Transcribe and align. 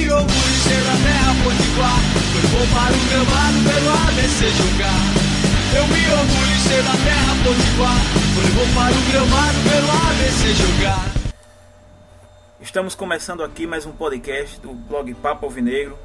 me 0.00 0.10
orgulho 0.10 0.28
de 0.28 0.56
ser 0.56 0.82
da 0.84 0.96
terra 1.04 1.32
potiguar. 1.44 2.00
Foi 2.32 2.42
bom 2.50 2.66
para 2.72 2.94
o 2.96 3.02
gramado 3.08 3.58
pelo 3.68 3.90
ABC 4.08 4.48
jogar. 4.50 5.04
Eu 5.76 5.86
me 5.88 6.02
orgulho 6.12 6.54
de 6.54 6.60
ser 6.68 6.82
da 6.82 6.96
terra 7.04 7.32
potiguar. 7.44 8.00
Foi 8.34 8.50
bom 8.52 8.68
para 8.74 8.94
o 8.96 9.02
gramado 9.10 9.58
pelo 9.68 9.90
ABC 10.08 10.54
jogar. 10.54 11.04
Estamos 12.60 12.94
começando 12.94 13.42
aqui 13.42 13.66
mais 13.66 13.84
um 13.84 13.92
podcast 13.92 14.60
do 14.60 14.72
blog 14.72 15.12
Papo 15.14 15.46
Alvinegro, 15.46 15.98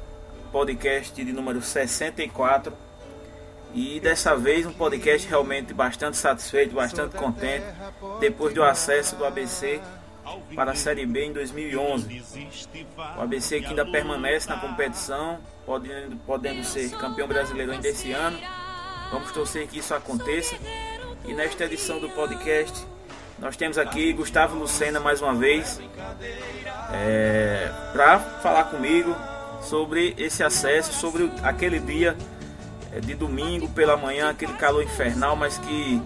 podcast 0.52 1.24
de 1.24 1.32
número 1.32 1.62
64. 1.62 2.72
E 3.74 4.00
dessa 4.00 4.36
vez 4.36 4.66
um 4.66 4.72
podcast 4.72 5.28
realmente 5.28 5.74
bastante 5.74 6.16
satisfeito, 6.16 6.74
bastante 6.74 7.16
contente, 7.16 7.64
depois 8.20 8.54
do 8.54 8.62
acesso 8.62 9.16
do 9.16 9.24
ABC 9.24 9.80
para 10.54 10.72
a 10.72 10.74
Série 10.74 11.06
B 11.06 11.26
em 11.26 11.32
2011. 11.32 12.22
O 13.16 13.20
ABC 13.20 13.60
que 13.60 13.66
ainda 13.66 13.84
permanece 13.84 14.48
na 14.48 14.58
competição, 14.58 15.38
podendo, 15.64 16.16
podendo 16.18 16.64
ser 16.64 16.90
campeão 16.90 17.28
brasileiro 17.28 17.72
ainda 17.72 17.88
esse 17.88 18.12
ano. 18.12 18.38
Vamos 19.10 19.30
torcer 19.32 19.66
que 19.68 19.78
isso 19.78 19.94
aconteça. 19.94 20.56
E 21.24 21.32
nesta 21.34 21.64
edição 21.64 21.98
do 22.00 22.08
podcast 22.10 22.86
nós 23.38 23.56
temos 23.56 23.76
aqui 23.76 24.12
Gustavo 24.14 24.56
Lucena 24.56 24.98
mais 24.98 25.20
uma 25.20 25.34
vez 25.34 25.78
é, 26.90 27.70
para 27.92 28.18
falar 28.18 28.64
comigo 28.64 29.14
sobre 29.60 30.14
esse 30.16 30.42
acesso, 30.42 30.92
sobre 30.94 31.30
aquele 31.42 31.78
dia 31.78 32.16
é, 32.92 33.00
de 33.00 33.14
domingo 33.14 33.68
pela 33.68 33.96
manhã, 33.96 34.30
aquele 34.30 34.54
calor 34.54 34.82
infernal, 34.82 35.36
mas 35.36 35.58
que 35.58 36.00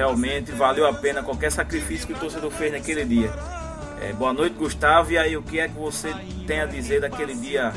realmente 0.00 0.50
valeu 0.52 0.86
a 0.86 0.94
pena 0.94 1.22
qualquer 1.22 1.52
sacrifício 1.52 2.06
que 2.06 2.14
o 2.14 2.18
torcedor 2.18 2.50
fez 2.50 2.72
naquele 2.72 3.04
dia. 3.04 3.30
É, 4.00 4.14
boa 4.14 4.32
noite, 4.32 4.54
Gustavo. 4.54 5.12
E 5.12 5.18
aí, 5.18 5.36
o 5.36 5.42
que 5.42 5.60
é 5.60 5.68
que 5.68 5.74
você 5.74 6.10
tem 6.46 6.60
a 6.60 6.64
dizer 6.64 7.02
daquele 7.02 7.34
dia 7.34 7.70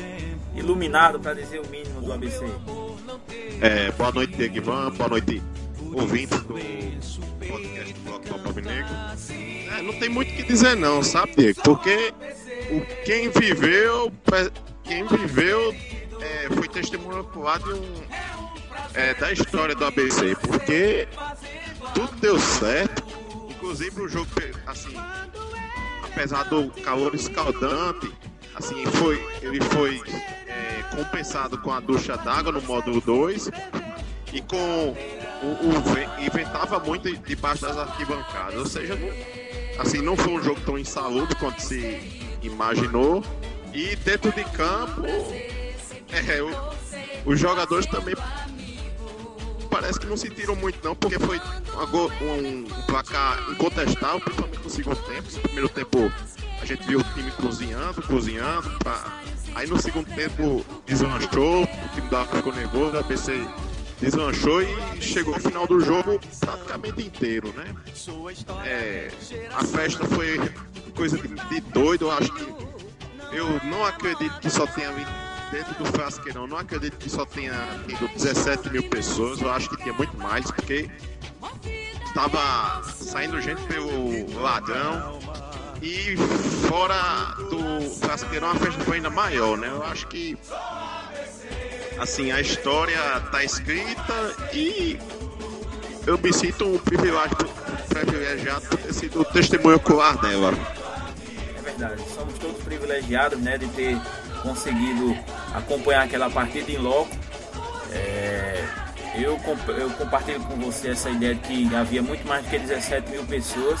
iluminado, 0.56 1.20
para 1.20 1.34
dizer 1.34 1.60
o 1.60 1.68
mínimo 1.68 2.00
do 2.00 2.10
ABC? 2.10 2.42
É, 3.60 3.90
boa 3.90 4.10
noite, 4.10 4.34
Diego 4.36 4.56
Ivan. 4.56 4.90
Boa 4.92 5.10
noite, 5.10 5.42
ouvintes 5.92 6.38
do 6.38 6.54
podcast 7.46 7.92
do 7.92 8.00
Bloco 8.00 8.38
Pop 8.38 8.62
Negro. 8.62 8.94
É, 9.76 9.82
não 9.82 9.92
tem 9.98 10.08
muito 10.08 10.32
o 10.32 10.36
que 10.36 10.44
dizer 10.44 10.74
não, 10.76 11.02
sabe, 11.02 11.34
Diego? 11.36 11.60
Porque 11.62 12.14
o, 12.70 13.04
quem 13.04 13.28
viveu, 13.28 14.10
quem 14.82 15.06
viveu 15.06 15.74
é, 16.22 16.48
foi 16.54 16.68
testemunho 16.68 17.22
de 17.22 17.38
um, 17.38 18.02
é, 18.94 19.12
da 19.12 19.30
história 19.30 19.74
do 19.74 19.84
ABC, 19.84 20.34
porque 20.36 21.06
tudo 21.94 22.12
deu 22.20 22.38
certo, 22.38 23.04
inclusive 23.48 24.02
o 24.02 24.08
jogo, 24.08 24.28
assim, 24.66 24.94
apesar 26.02 26.42
do 26.44 26.70
calor 26.82 27.14
escaldante, 27.14 28.12
assim, 28.54 28.84
foi, 28.86 29.24
ele 29.40 29.60
foi 29.60 30.02
é, 30.46 30.82
compensado 30.94 31.56
com 31.58 31.72
a 31.72 31.80
ducha 31.80 32.16
d'água 32.16 32.52
no 32.52 32.62
módulo 32.62 33.00
2 33.00 33.50
e 34.32 34.40
com 34.40 34.56
o, 34.56 35.46
o 35.46 36.20
e 36.20 36.28
ventava 36.30 36.78
muito 36.80 37.16
debaixo 37.18 37.62
das 37.62 37.78
arquibancadas. 37.78 38.56
Ou 38.56 38.66
seja, 38.66 38.98
assim, 39.78 40.02
não 40.02 40.16
foi 40.16 40.32
um 40.34 40.42
jogo 40.42 40.60
tão 40.62 40.76
insalubre 40.76 41.34
quanto 41.36 41.60
se 41.62 42.36
imaginou. 42.42 43.24
E 43.72 43.96
dentro 43.96 44.30
de 44.32 44.44
campo, 44.44 45.02
é, 46.12 46.42
o, 46.42 47.30
os 47.30 47.38
jogadores 47.38 47.86
também 47.86 48.14
parece 49.74 49.98
que 49.98 50.06
não 50.06 50.16
sentiram 50.16 50.54
muito 50.54 50.78
não, 50.84 50.94
porque 50.94 51.18
foi 51.18 51.40
um, 51.40 52.58
um 52.58 52.64
placar 52.86 53.44
incontestável, 53.50 54.20
principalmente 54.20 54.62
no 54.62 54.70
segundo 54.70 54.96
tempo. 55.02 55.28
No 55.32 55.40
primeiro 55.40 55.68
tempo 55.68 56.12
a 56.62 56.64
gente 56.64 56.86
viu 56.86 57.00
o 57.00 57.02
time 57.02 57.30
cozinhando, 57.32 58.00
cozinhando. 58.02 58.70
Pra... 58.78 59.20
Aí 59.56 59.66
no 59.66 59.80
segundo 59.82 60.06
tempo 60.14 60.64
deslanchou, 60.86 61.64
o 61.64 61.88
time 61.92 62.08
da 62.08 62.24
ficou 62.24 62.52
nervoso, 62.54 62.96
a 62.96 63.02
BC 63.02 63.44
deslanchou 64.00 64.62
e 64.62 65.02
chegou 65.02 65.34
ao 65.34 65.40
final 65.40 65.66
do 65.66 65.80
jogo 65.80 66.20
praticamente 66.38 67.02
inteiro, 67.02 67.52
né? 67.56 67.74
É, 68.64 69.10
a 69.56 69.64
festa 69.64 70.04
foi 70.04 70.38
coisa 70.94 71.18
de, 71.18 71.26
de 71.26 71.60
doido, 71.72 72.04
eu 72.04 72.12
acho 72.12 72.32
que 72.32 72.42
eu 73.32 73.60
não 73.64 73.84
acredito 73.84 74.38
que 74.38 74.48
só 74.48 74.66
tenha 74.68 74.92
vindo 74.92 75.23
dentro 75.54 75.84
do 75.84 75.84
Frasqueirão, 75.92 76.48
não 76.48 76.58
acredito 76.58 76.96
que 76.96 77.08
só 77.08 77.24
tenha 77.24 77.52
tido 77.86 78.08
17 78.08 78.70
mil 78.70 78.82
pessoas, 78.88 79.40
eu 79.40 79.48
acho 79.52 79.70
que 79.70 79.76
tinha 79.76 79.94
muito 79.94 80.16
mais, 80.16 80.50
porque 80.50 80.90
estava 82.04 82.82
saindo 82.82 83.40
gente 83.40 83.62
pelo 83.62 84.42
ladrão 84.42 85.20
e 85.80 86.16
fora 86.68 87.36
do 87.48 87.88
Frasqueirão 88.00 88.50
a 88.50 88.54
festa 88.56 88.82
foi 88.82 88.96
ainda 88.96 89.10
maior, 89.10 89.56
né? 89.56 89.68
Eu 89.68 89.84
acho 89.84 90.08
que 90.08 90.36
assim, 92.00 92.32
a 92.32 92.40
história 92.40 92.98
está 93.24 93.44
escrita 93.44 94.34
e 94.52 94.98
eu 96.04 96.18
me 96.18 96.32
sinto 96.32 96.64
um 96.66 96.78
privilégiado, 96.78 97.48
privilegiado 97.90 98.66
por 98.66 98.78
ter 98.78 98.92
sido 98.92 99.20
o 99.20 99.24
testemunho 99.24 99.76
ocular 99.76 100.20
dela. 100.20 100.52
É 101.56 101.62
verdade, 101.62 102.02
somos 102.12 102.36
todos 102.40 102.60
privilegiados 102.64 103.38
né, 103.38 103.56
de 103.56 103.68
ter 103.68 103.96
conseguido 104.42 105.16
acompanhar 105.54 106.04
aquela 106.04 106.28
partida 106.28 106.70
em 106.70 106.76
loco. 106.76 107.16
É, 107.92 108.64
eu, 109.14 109.40
eu 109.68 109.90
compartilho 109.90 110.40
com 110.40 110.56
você 110.56 110.90
essa 110.90 111.08
ideia 111.08 111.34
de 111.36 111.40
que 111.40 111.74
havia 111.74 112.02
muito 112.02 112.26
mais 112.26 112.44
do 112.44 112.50
que 112.50 112.58
17 112.58 113.10
mil 113.10 113.24
pessoas. 113.24 113.80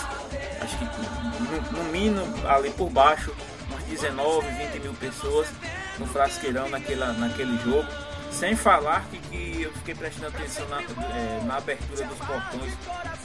Acho 0.60 0.78
que 0.78 0.84
no, 0.84 1.82
no 1.82 1.84
mínimo 1.90 2.24
ali 2.46 2.70
por 2.70 2.88
baixo, 2.88 3.34
umas 3.68 3.82
19, 3.84 4.46
20 4.48 4.80
mil 4.80 4.94
pessoas 4.94 5.48
no 5.98 6.06
frasqueirão 6.06 6.68
naquela, 6.68 7.12
naquele 7.14 7.58
jogo. 7.58 7.88
Sem 8.30 8.56
falar 8.56 9.04
que, 9.10 9.18
que 9.18 9.62
eu 9.62 9.72
fiquei 9.74 9.94
prestando 9.94 10.28
atenção 10.28 10.66
na, 10.68 10.80
é, 10.82 11.42
na 11.44 11.56
abertura 11.56 12.04
dos 12.04 12.18
portões 12.18 12.72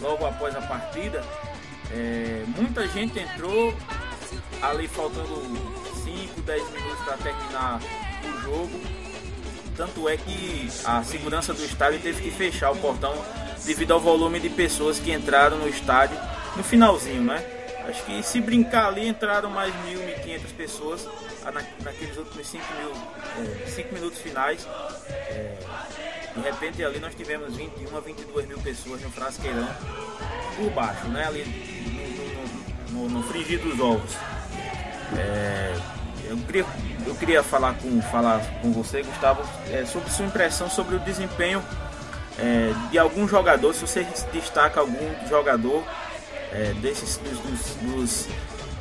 logo 0.02 0.26
após 0.26 0.56
a 0.56 0.62
partida. 0.62 1.24
É, 1.92 2.44
muita 2.56 2.88
gente 2.88 3.18
entrou 3.18 3.74
ali 4.62 4.88
faltando 4.88 5.42
5, 6.04 6.42
10 6.42 6.70
minutos 6.72 7.00
para 7.06 7.18
terminar 7.18 7.80
jogo. 8.50 8.82
Tanto 9.78 10.10
é 10.10 10.18
que 10.18 10.68
a 10.84 11.04
segurança 11.04 11.54
do 11.54 11.64
estádio 11.64 12.00
teve 12.00 12.22
que 12.22 12.32
fechar 12.32 12.72
o 12.72 12.76
portão 12.78 13.14
devido 13.66 13.94
ao 13.94 14.00
volume 14.00 14.40
de 14.40 14.50
pessoas 14.50 15.00
que 15.00 15.12
entraram 15.12 15.58
no 15.58 15.70
estádio 15.70 16.18
no 16.56 16.64
finalzinho, 16.64 17.22
né? 17.22 17.44
Acho 17.88 18.04
que 18.04 18.22
se 18.22 18.42
brincar 18.42 18.88
ali 18.88 19.08
entraram 19.08 19.50
mais 19.50 19.74
1.000, 19.86 20.24
1.500 20.24 20.54
pessoas 20.56 21.08
na, 21.46 21.64
naqueles 21.84 22.18
últimos 22.18 22.48
5 22.48 22.64
é, 23.38 23.94
minutos 23.94 24.20
finais. 24.20 24.68
É, 25.09 25.58
de 26.36 26.42
repente 26.42 26.84
ali 26.84 27.00
nós 27.00 27.16
tivemos 27.16 27.56
21 27.56 27.98
a 27.98 28.00
22 28.02 28.48
mil 28.48 28.59
pessoas 28.59 29.02
no 29.02 29.09
frasqueirão 29.09 29.68
por 30.58 30.70
baixo, 30.72 31.08
né? 31.08 31.26
Ali 31.26 31.46
no, 32.92 33.02
no, 33.02 33.09
no, 33.09 33.20
no 33.20 33.24
frigir 33.24 33.59
dos 33.59 33.80
ovos. 33.80 34.12
É, 35.18 35.74
eu, 36.29 36.38
queria, 36.38 36.66
eu 37.07 37.16
queria 37.16 37.44
falar 37.44 37.73
com, 37.73 38.01
falar 38.03 38.40
com 38.62 38.72
você, 38.72 39.01
Gustavo, 39.01 39.41
é, 39.72 39.84
sobre 39.85 40.09
sua 40.12 40.25
impressão 40.25 40.69
sobre 40.69 40.95
o 40.95 41.00
desempenho 41.00 41.63
é, 42.38 42.72
de 42.91 43.00
algum 43.00 43.28
jogador, 43.28 43.73
se 43.73 43.81
você 43.81 44.06
destaca 44.31 44.79
algum 44.79 45.28
jogador 45.28 45.84
é, 46.51 46.73
desses 46.75 47.17
dos, 47.17 47.40
dos, 47.40 47.75
dos 47.81 48.28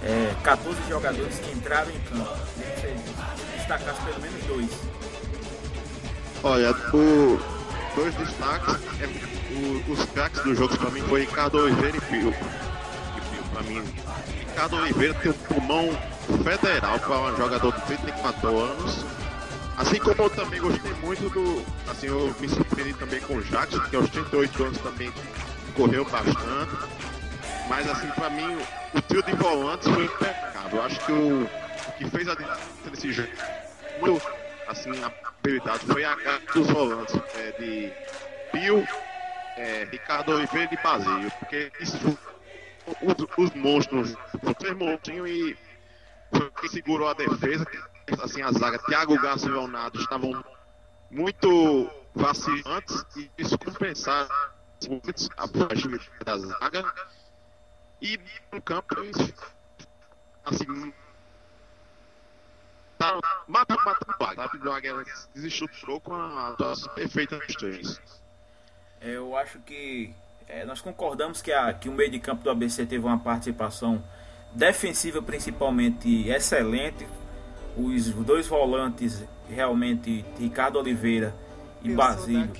é, 0.04 0.34
14 0.42 0.76
jogadores 0.88 1.38
que 1.38 1.50
entraram 1.50 1.90
em 1.90 2.00
campo. 2.00 2.36
Se 2.54 3.56
destacasse 3.56 4.00
pelo 4.02 4.20
menos 4.20 4.44
dois. 4.44 4.70
Olha, 6.44 6.70
o, 6.94 7.40
dois 7.96 8.14
destaques, 8.14 8.76
é, 9.00 9.06
o, 9.54 9.92
os 9.92 10.04
craques 10.10 10.42
do 10.42 10.54
jogo 10.54 10.76
para 10.76 10.90
mim 10.90 11.00
foi 11.02 11.22
Ricardo 11.22 11.58
Oliveira 11.58 11.96
e 11.96 12.00
Pio. 12.02 12.34
Para 13.52 13.62
mim, 13.62 13.82
Ricardo 14.38 14.76
Oliveira 14.76 15.14
tem 15.14 15.32
um 15.32 15.34
pulmão 15.34 15.98
federal 16.42 16.98
para 16.98 17.18
um 17.18 17.36
jogador 17.36 17.72
de 17.72 17.80
34 17.82 18.58
anos. 18.58 19.04
Assim 19.76 19.98
como 19.98 20.22
eu 20.22 20.30
também 20.30 20.60
gostei 20.60 20.92
muito 20.94 21.30
do. 21.30 21.64
Assim, 21.90 22.06
eu 22.06 22.34
me 22.40 22.48
surpreendi 22.48 22.94
também 22.94 23.20
com 23.20 23.36
o 23.36 23.42
Jackson, 23.42 23.80
que 23.80 23.96
aos 23.96 24.10
38 24.10 24.64
anos 24.64 24.78
também 24.78 25.12
correu 25.74 26.04
bastante. 26.04 26.72
Mas 27.68 27.88
assim, 27.88 28.08
para 28.08 28.30
mim, 28.30 28.58
o 28.94 29.02
trio 29.02 29.22
de 29.22 29.32
volantes 29.34 29.88
foi 29.88 30.04
impecável. 30.04 30.78
Eu 30.78 30.82
acho 30.82 31.06
que 31.06 31.12
o, 31.12 31.48
que 31.96 32.10
fez 32.10 32.28
a 32.28 32.34
diferença 32.34 32.90
nesse 32.90 33.12
jogo, 33.12 33.28
muito, 33.98 34.22
assim, 34.66 34.90
a 35.02 35.10
prioridade 35.42 35.86
foi 35.86 36.04
a 36.04 36.16
dos 36.54 36.66
volantes 36.68 37.14
é, 37.36 37.52
de 37.52 37.92
Pio, 38.52 38.86
é, 39.56 39.86
Ricardo 39.90 40.32
Oliveira 40.32 40.68
e 40.72 40.76
Basílio, 40.76 41.30
porque 41.38 41.70
isso 41.80 42.18
os, 43.02 43.14
os 43.36 43.50
monstros, 43.54 44.16
os 44.42 44.54
três 44.58 44.76
e 45.26 45.56
quem 46.60 46.68
segurou 46.68 47.08
a 47.08 47.14
defesa, 47.14 47.66
assim, 48.22 48.42
a 48.42 48.52
zaga, 48.52 48.78
Thiago 48.80 49.20
Garça 49.20 49.46
e 49.46 49.50
Leonardo 49.50 49.98
estavam 50.00 50.44
muito 51.10 51.90
vacilantes 52.14 53.04
e 53.16 53.30
isso 53.38 53.58
compensaram 53.58 54.28
a 55.36 55.48
fragilidade 55.48 56.10
da 56.24 56.38
zaga 56.38 56.84
e 58.00 58.18
no 58.52 58.62
campo, 58.62 58.94
assim, 60.44 60.92
tá 62.96 63.18
matando, 63.46 63.80
matando 63.84 64.14
o 64.20 64.24
Águia. 64.24 64.70
O 64.70 64.72
Águia 64.72 65.04
desestruturou 65.34 66.00
com 66.00 66.14
a 66.14 66.48
atuação 66.50 66.92
perfeita 66.94 67.38
dos 67.38 67.54
três. 67.56 68.00
Eu 69.00 69.36
acho 69.36 69.58
que 69.60 70.14
é, 70.48 70.64
nós 70.64 70.80
concordamos 70.80 71.42
que, 71.42 71.52
a, 71.52 71.72
que 71.72 71.88
o 71.88 71.92
meio 71.92 72.10
de 72.10 72.18
campo 72.18 72.42
do 72.42 72.50
ABC 72.50 72.86
teve 72.86 73.04
uma 73.04 73.18
participação 73.18 74.02
defensiva 74.52 75.20
principalmente 75.22 76.28
excelente. 76.28 77.06
Os 77.76 78.06
dois 78.12 78.46
volantes, 78.46 79.22
realmente, 79.48 80.24
Ricardo 80.38 80.78
Oliveira 80.78 81.34
e 81.82 81.90
Basílio, 81.92 82.50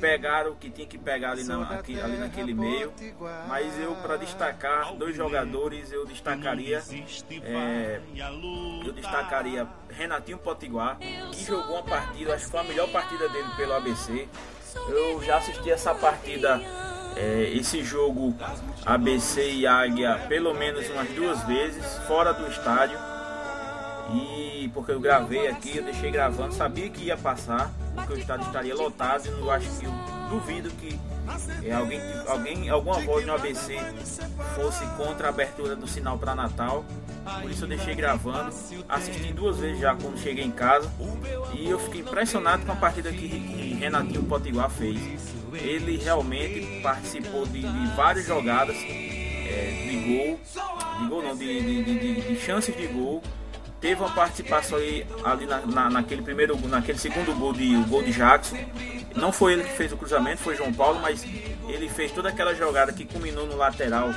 pegaram 0.00 0.52
o 0.52 0.56
que 0.56 0.70
tinha 0.70 0.86
que 0.86 0.96
pegar 0.96 1.32
ali, 1.32 1.44
na, 1.44 1.62
aqui, 1.64 2.00
ali 2.00 2.16
naquele 2.16 2.54
meio. 2.54 2.92
Mas 3.46 3.78
eu, 3.78 3.94
para 3.96 4.16
destacar 4.16 4.94
dois 4.94 5.14
jogadores, 5.14 5.92
eu 5.92 6.06
destacaria. 6.06 6.82
É, 7.42 8.00
eu 8.86 8.92
destacaria 8.92 9.66
Renatinho 9.90 10.38
Potiguar, 10.38 10.96
que 10.98 11.44
jogou 11.44 11.76
uma 11.76 11.82
partida, 11.82 12.34
acho 12.34 12.46
que 12.46 12.50
foi 12.50 12.60
a 12.60 12.64
melhor 12.64 12.90
partida 12.90 13.28
dele 13.28 13.48
pelo 13.56 13.74
ABC. 13.74 14.28
Eu 14.88 15.22
já 15.22 15.38
assisti 15.38 15.70
essa 15.70 15.94
partida 15.94 16.60
é, 17.18 17.50
esse 17.52 17.82
jogo 17.82 18.34
ABC 18.86 19.50
e 19.50 19.66
Águia 19.66 20.14
pelo 20.28 20.54
menos 20.54 20.88
umas 20.90 21.08
duas 21.08 21.42
vezes 21.42 21.84
fora 22.06 22.32
do 22.32 22.46
estádio. 22.48 22.96
E 24.14 24.70
porque 24.72 24.92
eu 24.92 25.00
gravei 25.00 25.48
aqui, 25.48 25.76
eu 25.76 25.82
deixei 25.82 26.10
gravando, 26.10 26.54
sabia 26.54 26.88
que 26.88 27.04
ia 27.04 27.16
passar, 27.16 27.70
porque 27.94 28.14
o 28.14 28.18
estádio 28.18 28.46
estaria 28.46 28.74
lotado 28.74 29.26
e 29.26 29.28
eu 29.28 29.50
acho 29.50 29.68
que 29.78 29.84
eu 29.84 29.92
duvido 30.30 30.70
que 30.70 30.98
é, 31.62 31.72
alguém, 31.72 32.00
alguém, 32.26 32.68
alguma 32.70 33.00
voz 33.00 33.26
no 33.26 33.34
ABC 33.34 33.76
fosse 34.54 34.86
contra 34.96 35.26
a 35.26 35.30
abertura 35.30 35.76
do 35.76 35.86
sinal 35.86 36.16
para 36.16 36.34
Natal. 36.34 36.84
Por 37.42 37.50
isso 37.50 37.64
eu 37.64 37.68
deixei 37.68 37.94
gravando, 37.94 38.50
assisti 38.88 39.32
duas 39.34 39.58
vezes 39.58 39.80
já 39.80 39.94
quando 39.94 40.18
cheguei 40.18 40.44
em 40.44 40.50
casa. 40.50 40.90
E 41.52 41.68
eu 41.68 41.78
fiquei 41.78 42.00
impressionado 42.00 42.64
com 42.64 42.72
a 42.72 42.76
partida 42.76 43.10
que, 43.10 43.28
que 43.28 43.74
Renatinho 43.74 44.22
Potiguar 44.22 44.70
fez 44.70 44.98
ele 45.56 45.96
realmente 45.96 46.80
participou 46.82 47.46
de, 47.46 47.60
de 47.60 47.86
várias 47.96 48.26
jogadas 48.26 48.76
é, 48.76 49.86
de 49.88 49.96
gol, 49.96 50.40
de 51.00 51.08
gol 51.08 51.22
não, 51.22 51.36
de, 51.36 51.82
de, 51.82 52.20
de, 52.22 52.40
chances 52.40 52.76
de 52.76 52.86
gol. 52.86 53.22
Teve 53.80 54.00
uma 54.00 54.10
participação 54.10 54.78
aí, 54.78 55.06
ali 55.24 55.46
na, 55.46 55.64
na, 55.64 55.90
naquele 55.90 56.22
primeiro, 56.22 56.58
naquele 56.68 56.98
segundo 56.98 57.32
gol 57.34 57.52
de 57.52 57.76
o 57.76 57.84
gol 57.84 58.02
de 58.02 58.12
Jackson. 58.12 58.56
Não 59.14 59.32
foi 59.32 59.52
ele 59.52 59.64
que 59.64 59.72
fez 59.72 59.92
o 59.92 59.96
cruzamento, 59.96 60.42
foi 60.42 60.56
João 60.56 60.72
Paulo, 60.72 61.00
mas 61.00 61.24
ele 61.68 61.88
fez 61.88 62.10
toda 62.12 62.28
aquela 62.28 62.54
jogada 62.54 62.92
que 62.92 63.04
culminou 63.04 63.46
no 63.46 63.56
lateral 63.56 64.10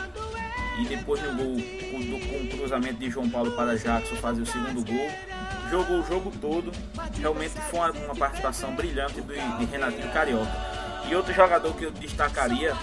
e 0.80 0.86
depois 0.86 1.22
no 1.22 1.36
gol 1.36 1.56
com, 1.92 1.98
o 1.98 2.50
cruzamento 2.50 2.96
de 2.96 3.10
João 3.10 3.30
Paulo 3.30 3.52
para 3.52 3.78
Jackson 3.78 4.16
fazer 4.16 4.42
o 4.42 4.46
segundo 4.46 4.84
gol. 4.86 5.12
Jogou 5.70 6.00
o 6.00 6.06
jogo 6.06 6.32
todo, 6.42 6.72
realmente 7.20 7.54
foi 7.70 7.80
uma, 7.80 7.92
uma 7.92 8.16
participação 8.16 8.76
brilhante 8.76 9.22
de, 9.22 9.34
de 9.58 9.66
Renatinho 9.66 10.12
Carioca. 10.12 10.52
Outro 11.16 11.34
jogador 11.34 11.74
que 11.76 11.84
eu 11.84 11.92
destacaria 11.92 12.74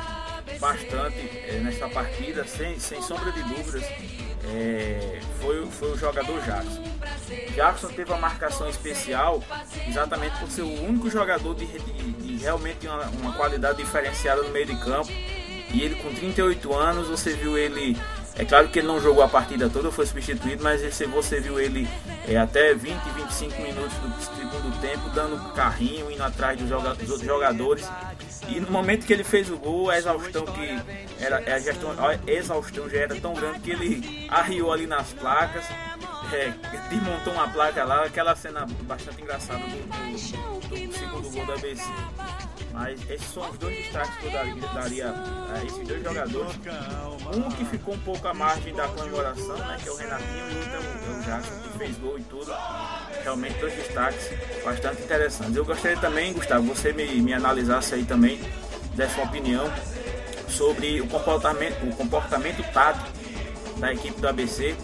bastante 0.60 1.18
é, 1.46 1.60
nesta 1.62 1.88
partida, 1.88 2.46
sem, 2.46 2.78
sem 2.78 3.00
sombra 3.02 3.32
de 3.32 3.42
dúvidas, 3.42 3.82
é, 4.54 5.20
foi, 5.40 5.66
foi 5.66 5.92
o 5.92 5.96
jogador 5.96 6.40
Jackson. 6.42 6.82
Jackson 7.54 7.88
teve 7.88 8.10
uma 8.10 8.20
marcação 8.20 8.68
especial 8.68 9.42
exatamente 9.86 10.38
por 10.38 10.50
ser 10.50 10.62
o 10.62 10.84
único 10.84 11.10
jogador 11.10 11.54
de, 11.54 11.66
de, 11.66 12.12
de 12.12 12.36
realmente 12.36 12.86
uma, 12.86 13.04
uma 13.06 13.32
qualidade 13.34 13.78
diferenciada 13.78 14.42
no 14.42 14.50
meio 14.50 14.66
de 14.66 14.76
campo. 14.76 15.10
E 15.10 15.82
ele 15.82 15.96
com 15.96 16.12
38 16.14 16.74
anos, 16.74 17.08
você 17.08 17.34
viu 17.34 17.58
ele 17.58 17.96
é 18.38 18.44
claro 18.44 18.68
que 18.68 18.78
ele 18.78 18.86
não 18.86 19.00
jogou 19.00 19.24
a 19.24 19.28
partida 19.28 19.68
toda, 19.68 19.90
foi 19.90 20.06
substituído, 20.06 20.62
mas 20.62 20.80
você 21.08 21.40
viu 21.40 21.58
ele 21.58 21.88
é, 22.26 22.36
até 22.36 22.72
20, 22.72 22.96
25 22.96 23.62
minutos 23.62 23.96
do 23.98 24.36
segundo 24.36 24.80
tempo, 24.80 25.10
dando 25.10 25.52
carrinho, 25.54 26.08
indo 26.08 26.22
atrás 26.22 26.56
dos, 26.56 26.68
joga 26.68 26.94
dos 26.94 27.10
outros 27.10 27.26
jogadores. 27.26 27.88
E 28.46 28.60
no 28.60 28.70
momento 28.70 29.04
que 29.04 29.12
ele 29.12 29.24
fez 29.24 29.50
o 29.50 29.56
gol, 29.56 29.90
a 29.90 29.98
exaustão 29.98 30.44
que 30.46 30.80
era 31.20 31.38
a, 31.38 31.58
gestão, 31.58 31.90
a 31.98 32.30
exaustão 32.30 32.88
já 32.88 32.98
era 32.98 33.16
tão 33.16 33.34
grande 33.34 33.58
que 33.58 33.72
ele 33.72 34.26
arriou 34.28 34.72
ali 34.72 34.86
nas 34.86 35.12
placas, 35.12 35.64
é, 36.32 36.52
desmontou 36.88 37.32
uma 37.32 37.48
placa 37.48 37.84
lá, 37.84 38.04
aquela 38.04 38.34
cena 38.36 38.66
bastante 38.82 39.22
engraçada 39.22 39.60
do, 39.60 40.68
do, 40.68 40.86
do 40.86 40.92
segundo 40.92 41.30
gol 41.30 41.46
da 41.46 41.54
ABC. 41.54 41.82
Mas 42.72 43.10
esses 43.10 43.26
são 43.32 43.50
os 43.50 43.58
dois 43.58 43.76
destaques 43.76 44.16
que 44.18 44.26
eu 44.26 44.32
daria, 44.74 45.14
a 45.52 45.64
esses 45.64 45.88
dois 45.88 46.02
jogadores. 46.02 46.52
Um 47.34 47.50
que 47.50 47.64
ficou 47.64 47.94
um 47.94 47.98
pouco 48.00 48.28
à 48.28 48.34
margem 48.34 48.74
da 48.74 48.86
comemoração, 48.88 49.56
né, 49.56 49.78
que 49.82 49.88
é 49.88 49.92
o 49.92 49.96
Renatinho, 49.96 50.50
e 50.50 50.54
o 50.54 50.58
outro 50.58 50.76
é 50.76 51.18
o 51.18 51.22
Jackson, 51.22 51.60
que 51.62 51.78
fez 51.78 51.98
gol 51.98 52.18
e 52.18 52.22
tudo. 52.22 52.54
Realmente 53.22 53.58
dois 53.58 53.74
destaques 53.74 54.30
bastante 54.64 55.02
interessantes. 55.02 55.56
Eu 55.56 55.64
gostaria 55.64 55.96
também, 55.98 56.32
Gustavo, 56.32 56.66
você 56.66 56.92
me, 56.92 57.06
me 57.20 57.34
analisasse 57.34 57.94
aí 57.94 58.04
também, 58.04 58.40
dessa 58.94 59.22
opinião 59.22 59.70
sobre 60.48 61.00
o 61.00 61.06
comportamento, 61.06 61.82
o 61.84 61.96
comportamento 61.96 62.62
tático 62.72 63.08
da 63.78 63.92
equipe 63.92 64.20
do 64.20 64.28
ABC. 64.28 64.76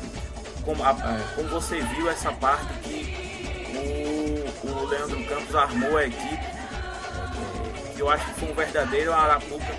Como, 0.64 0.82
a, 0.82 0.94
como 1.34 1.48
você 1.48 1.80
viu 1.80 2.10
essa 2.10 2.32
parte 2.32 2.72
que 2.82 3.14
o, 4.64 4.68
o 4.68 4.86
Leandro 4.86 5.24
Campos 5.26 5.54
armou 5.54 5.96
a 5.96 6.06
equipe 6.06 6.54
que 7.94 8.00
eu 8.00 8.10
acho 8.10 8.26
que 8.26 8.40
foi 8.40 8.50
um 8.50 8.54
verdadeiro 8.54 9.12
arapuca 9.12 9.78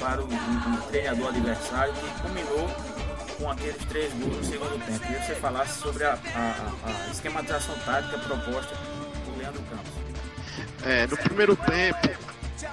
para 0.00 0.20
o, 0.20 0.24
o, 0.24 0.74
o 0.74 0.82
treinador 0.88 1.28
adversário 1.28 1.94
que 1.94 2.22
culminou 2.22 2.68
com 3.38 3.50
aqueles 3.50 3.84
três 3.86 4.12
gols 4.14 4.36
no 4.36 4.44
segundo 4.44 4.84
tempo. 4.84 5.00
Queria 5.00 5.20
que 5.20 5.26
você 5.26 5.34
falasse 5.36 5.80
sobre 5.80 6.04
a, 6.04 6.18
a, 6.34 7.08
a 7.08 7.10
esquematização 7.10 7.74
tática 7.84 8.18
proposta 8.18 8.76
por 9.24 9.36
Leandro 9.38 9.62
Campos. 9.62 9.92
É, 10.84 11.06
no 11.06 11.16
primeiro 11.16 11.56
tempo, 11.56 12.08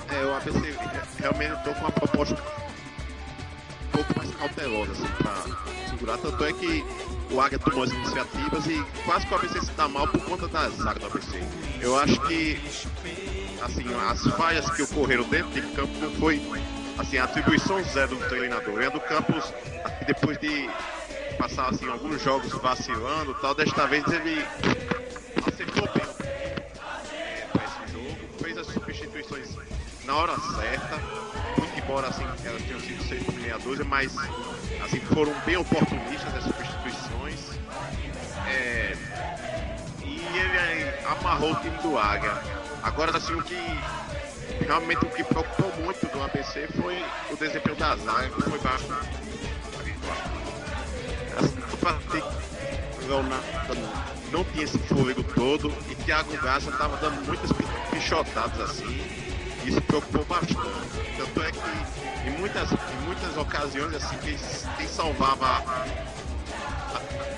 é, 0.09 0.25
o 0.25 0.35
ABC 0.35 0.75
realmente 1.19 1.53
estou 1.53 1.73
com 1.75 1.79
uma 1.81 1.91
proposta 1.91 2.35
um 2.35 3.91
pouco 3.91 4.17
mais 4.17 4.35
cautelosa 4.35 4.91
assim, 4.91 5.07
para 5.23 5.89
segurar. 5.89 6.17
Tanto 6.17 6.45
é 6.45 6.53
que 6.53 6.83
o 7.31 7.39
Águia 7.39 7.59
tomou 7.59 7.83
as 7.83 7.91
iniciativas 7.91 8.65
e 8.65 8.83
quase 9.05 9.25
que 9.25 9.33
o 9.33 9.37
ABC 9.37 9.61
se 9.61 9.71
dá 9.71 9.87
mal 9.87 10.07
por 10.07 10.21
conta 10.21 10.47
da 10.47 10.69
zaga 10.69 10.99
do 10.99 11.05
ABC. 11.05 11.41
Eu 11.81 11.97
acho 11.97 12.19
que 12.21 12.59
assim, 13.61 13.85
as 14.09 14.25
falhas 14.35 14.69
que 14.71 14.81
ocorreram 14.81 15.23
dentro 15.25 15.51
de 15.51 15.61
campo 15.73 15.93
não 15.99 16.11
foi 16.11 16.41
assim, 16.97 17.17
atribuição 17.17 17.81
zero 17.83 18.15
do 18.15 18.27
treinador. 18.27 18.75
Leandro 18.75 18.99
Campos, 19.01 19.53
depois 20.05 20.37
de 20.39 20.69
passar 21.37 21.69
assim, 21.69 21.87
alguns 21.87 22.21
jogos 22.21 22.51
vacilando 22.51 23.33
tal, 23.35 23.55
desta 23.55 23.87
vez 23.87 24.03
ele 24.07 24.45
acertou 25.47 25.87
bem 25.93 26.03
esse 27.63 27.93
jogo, 27.93 28.43
fez 28.43 28.57
as 28.57 28.67
substituições 28.67 29.55
na 30.05 30.15
hora 30.15 30.35
certa, 30.37 30.97
muito 31.57 31.77
embora 31.77 32.07
assim, 32.07 32.25
elas 32.43 32.61
tenham 32.63 32.79
sido 32.79 33.03
seis 33.03 33.23
por 33.23 33.33
meia 33.35 33.57
mas 33.85 34.15
assim, 34.83 34.99
foram 35.13 35.33
bem 35.45 35.55
oportunistas 35.55 36.35
as 36.35 36.58
amarrou 41.11 41.53
o 41.53 41.55
time 41.57 41.77
do 41.79 41.97
Águia 41.97 42.59
Agora, 42.83 43.17
assim, 43.17 43.33
o 43.33 43.43
que 43.43 43.57
realmente 44.65 45.05
o 45.05 45.09
que 45.09 45.23
preocupou 45.23 45.71
muito 45.83 46.05
do 46.07 46.23
ABC 46.23 46.67
foi 46.81 47.03
o 47.29 47.35
desempenho 47.35 47.75
da 47.75 47.95
zaga, 47.95 48.29
que 48.29 48.41
foi 48.41 48.59
baixo. 48.59 48.87
Não, 53.07 53.23
não 54.31 54.43
tinha 54.45 54.63
esse 54.63 54.77
fôlego 54.77 55.23
todo 55.23 55.73
e 55.89 55.95
Thiago 55.95 56.37
Gassa 56.37 56.69
estava 56.69 56.95
dando 56.97 57.25
muitas 57.25 57.49
pichotadas 57.89 58.59
assim. 58.61 59.01
Isso 59.65 59.81
preocupou 59.81 60.23
bastante. 60.25 60.57
Tanto 61.17 61.43
é 61.43 61.51
que 61.51 62.29
em 62.29 62.37
muitas, 62.37 62.71
em 62.71 63.05
muitas 63.05 63.35
ocasiões 63.35 63.95
assim, 63.95 64.15
quem, 64.17 64.37
quem 64.77 64.87
salvava 64.87 65.63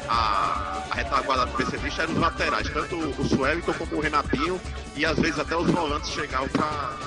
a, 0.07 0.83
a 0.89 0.95
retaguarda 0.95 1.45
do 1.45 1.57
PCDista 1.57 2.03
eram 2.03 2.13
os 2.13 2.19
laterais, 2.19 2.69
tanto 2.69 2.95
o 2.97 3.25
Suelton 3.25 3.73
como 3.73 3.97
o 3.97 3.99
Renatinho, 3.99 4.59
e 4.95 5.05
às 5.05 5.17
vezes 5.17 5.39
até 5.39 5.55
os 5.55 5.69
volantes 5.69 6.09
chegavam 6.09 6.47
para 6.49 6.97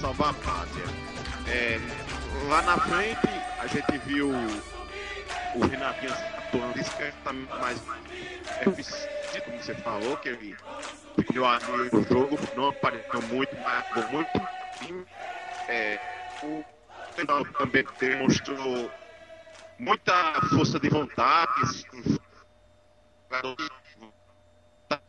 salvar 0.00 0.30
a 0.30 0.34
pátria. 0.34 0.84
É, 1.48 1.80
lá 2.48 2.62
na 2.62 2.78
frente, 2.78 3.28
a 3.58 3.66
gente 3.66 3.98
viu 4.06 4.30
o 5.54 5.66
Renatinho 5.66 6.12
atuando 6.38 6.74
discretamente 6.74 7.52
mais 7.60 7.80
eficiente, 8.66 9.40
como 9.44 9.62
você 9.62 9.74
falou, 9.74 10.16
que 10.16 10.28
ele 10.28 10.56
pediu 11.16 11.44
a 11.44 11.58
o 11.92 12.02
jogo, 12.02 12.38
não 12.56 12.68
apareceu 12.68 13.22
muito, 13.22 13.56
mas 13.62 14.10
muito. 14.10 14.30
É, 15.68 15.98
o 16.42 16.64
também 17.58 17.84
demonstrou 18.00 18.90
muita 19.82 20.40
força 20.50 20.78
de 20.78 20.88
vontade, 20.88 21.50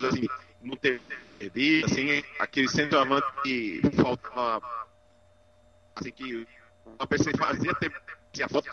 assim, 0.01 0.27
não 0.61 0.75
ter 0.75 0.99
perdido, 1.37 1.85
assim, 1.85 2.23
aquele 2.39 2.67
centroavante 2.67 3.27
que 3.43 3.81
faltava, 4.01 4.65
assim, 5.95 6.11
que 6.11 6.47
o 6.99 7.07
PC 7.07 7.31
fazia 7.37 7.71
que 8.31 8.41
a 8.41 8.49
foto 8.49 8.67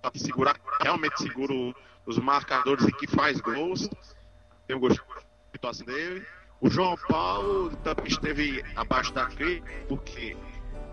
para 0.00 0.18
segurar, 0.18 0.58
realmente 0.80 1.22
segura 1.22 1.52
os 2.06 2.18
marcadores 2.18 2.86
e 2.86 2.92
que 2.92 3.06
faz 3.06 3.38
gols. 3.40 3.90
Tem 4.66 4.74
um 4.74 4.80
gosto 4.80 5.04
atuação 5.54 5.84
dele. 5.84 6.26
O 6.62 6.70
João 6.70 6.96
Paulo 7.08 7.76
também 7.84 8.06
esteve 8.06 8.64
abaixo 8.74 9.12
da 9.12 9.26
crítica, 9.26 9.70
porque 9.86 10.34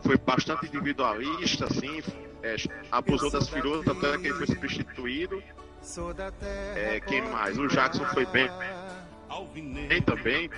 foi 0.04 0.18
bastante 0.18 0.68
individualista, 0.68 1.66
assim, 1.66 2.02
é, 2.44 2.56
abusou 2.92 3.30
das 3.32 3.50
firulas, 3.50 3.86
tanto 3.86 4.06
é 4.06 4.18
que 4.18 4.28
ele 4.28 4.34
foi 4.34 4.48
substituído. 4.48 5.44
É, 6.76 7.00
quem 7.00 7.22
mais? 7.22 7.58
O 7.58 7.68
Jackson 7.68 8.06
foi 8.06 8.26
bem, 8.28 8.50
bem 9.88 10.02
também. 10.02 10.50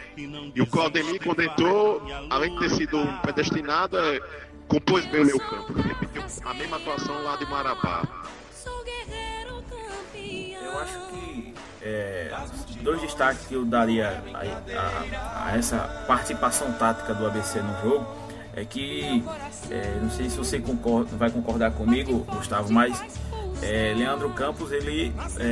E 0.56 0.62
o 0.62 0.68
Claudemir, 0.68 1.22
quando 1.24 1.42
entrou, 1.42 2.02
além 2.30 2.54
de 2.54 2.60
ter 2.60 2.70
sido 2.70 2.98
predestinado, 3.22 3.98
é, 3.98 4.20
compôs 4.68 5.06
bem 5.06 5.22
o 5.22 5.26
meu 5.26 5.40
campo. 5.40 5.74
Repetiu 5.74 6.24
a 6.44 6.54
mesma 6.54 6.78
atuação 6.78 7.24
lá 7.24 7.36
de 7.36 7.46
Marabá. 7.46 8.04
Eu 10.64 10.80
acho 10.80 11.10
que 11.10 11.54
é, 11.82 12.32
dois 12.82 13.02
destaques 13.02 13.46
que 13.48 13.54
eu 13.54 13.66
daria 13.66 14.24
a, 14.34 14.40
a, 14.40 15.46
a, 15.48 15.58
essa 15.58 16.06
participação 16.08 16.72
tática 16.74 17.14
do 17.14 17.26
ABC 17.26 17.62
no 17.62 17.82
jogo 17.82 18.31
é 18.56 18.66
que 18.66 19.24
é, 19.70 20.00
não 20.02 20.10
sei 20.10 20.30
se 20.30 20.38
você 20.38 20.60
concorda, 20.60 21.16
vai 21.16 21.30
concordar 21.30 21.72
comigo, 21.72 22.20
Gustavo, 22.26 22.72
mas 22.72 23.02
é, 23.62 23.94
Leandro 23.96 24.30
Campos 24.32 24.72
ele 24.72 25.14
é, 25.40 25.46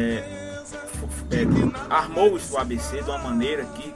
é, 1.32 1.46
armou 1.90 2.38
o 2.38 2.58
ABC 2.58 3.02
de 3.02 3.10
uma 3.10 3.20
maneira 3.20 3.66
que 3.66 3.94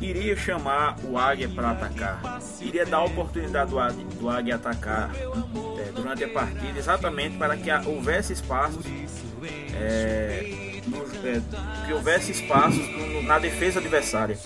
iria 0.00 0.34
chamar 0.36 0.96
o 1.04 1.18
Águia 1.18 1.48
para 1.48 1.72
atacar, 1.72 2.40
iria 2.60 2.86
dar 2.86 2.98
a 2.98 3.04
oportunidade 3.04 3.70
do 3.70 3.78
Águia, 3.78 4.06
do 4.18 4.28
Águia 4.30 4.54
atacar 4.56 5.10
é, 5.14 5.92
durante 5.94 6.24
a 6.24 6.28
partida, 6.28 6.78
exatamente 6.78 7.36
para 7.36 7.56
que 7.56 7.70
houvesse 7.86 8.32
espaços, 8.32 8.84
é, 9.74 10.80
no, 10.86 11.02
é, 11.26 11.40
que 11.86 11.92
houvesse 11.92 12.32
espaços 12.32 12.88
no, 12.88 13.22
na 13.22 13.38
defesa 13.38 13.78
adversária, 13.78 14.38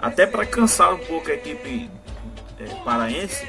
até 0.00 0.26
para 0.26 0.46
cansar 0.46 0.94
um 0.94 0.98
pouco 0.98 1.28
a 1.30 1.34
equipe 1.34 1.90
é, 2.58 2.66
paraense 2.84 3.46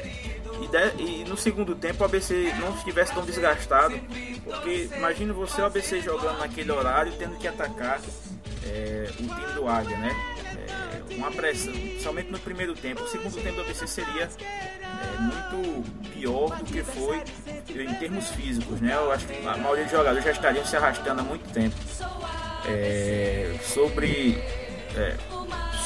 e, 0.60 0.68
de, 0.68 1.02
e, 1.02 1.24
no 1.24 1.36
segundo 1.36 1.74
tempo 1.74 2.02
o 2.02 2.06
ABC 2.06 2.52
não 2.58 2.74
estivesse 2.74 3.12
tão 3.12 3.24
desgastado, 3.24 3.98
porque 4.44 4.88
imagine 4.96 5.32
você 5.32 5.60
o 5.60 5.66
ABC 5.66 6.00
jogando 6.00 6.38
naquele 6.38 6.72
horário 6.72 7.12
tendo 7.18 7.36
que 7.36 7.46
atacar 7.46 8.00
é, 8.64 9.08
o 9.10 9.16
time 9.16 9.52
do 9.54 9.68
Águia, 9.68 9.96
né? 9.98 10.10
É, 10.56 11.14
uma 11.14 11.30
pressão, 11.30 11.72
somente 12.02 12.30
no 12.30 12.38
primeiro 12.38 12.74
tempo. 12.74 13.02
O 13.02 13.08
segundo 13.08 13.34
tempo 13.42 13.56
do 13.56 13.62
ABC 13.62 13.86
seria 13.86 14.24
é, 14.24 15.20
muito 15.20 15.90
pior 16.10 16.56
do 16.56 16.64
que 16.64 16.82
foi 16.82 17.22
em 17.70 17.94
termos 17.94 18.28
físicos, 18.30 18.80
né? 18.80 18.94
Eu 18.94 19.12
acho 19.12 19.26
que 19.26 19.46
a 19.46 19.56
maioria 19.56 19.84
dos 19.84 19.92
jogadores 19.92 20.24
já 20.24 20.32
estariam 20.32 20.64
se 20.64 20.76
arrastando 20.76 21.20
há 21.20 21.24
muito 21.24 21.50
tempo. 21.52 21.76
É, 22.68 23.54
sobre 23.62 24.38
é, 24.96 25.16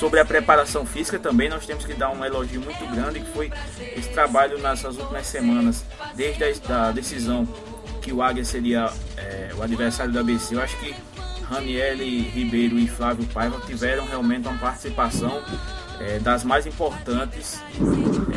Sobre 0.00 0.18
a 0.18 0.24
preparação 0.24 0.86
física 0.86 1.18
também 1.18 1.50
nós 1.50 1.66
temos 1.66 1.84
que 1.84 1.92
dar 1.92 2.08
um 2.08 2.24
elogio 2.24 2.58
muito 2.62 2.86
grande 2.86 3.20
que 3.20 3.30
foi 3.32 3.52
esse 3.94 4.08
trabalho 4.08 4.58
nessas 4.58 4.96
últimas 4.96 5.26
semanas, 5.26 5.84
desde 6.14 6.42
a 6.72 6.90
decisão 6.90 7.46
que 8.00 8.10
o 8.10 8.22
Águia 8.22 8.42
seria 8.42 8.90
é, 9.18 9.50
o 9.54 9.62
adversário 9.62 10.10
do 10.10 10.18
ABC. 10.18 10.54
Eu 10.54 10.62
acho 10.62 10.74
que 10.78 10.96
Raniele 11.44 12.22
Ribeiro 12.22 12.78
e 12.78 12.88
Flávio 12.88 13.26
Paiva 13.26 13.60
tiveram 13.66 14.06
realmente 14.06 14.48
uma 14.48 14.56
participação 14.56 15.42
é, 16.00 16.18
das 16.18 16.44
mais 16.44 16.66
importantes, 16.66 17.60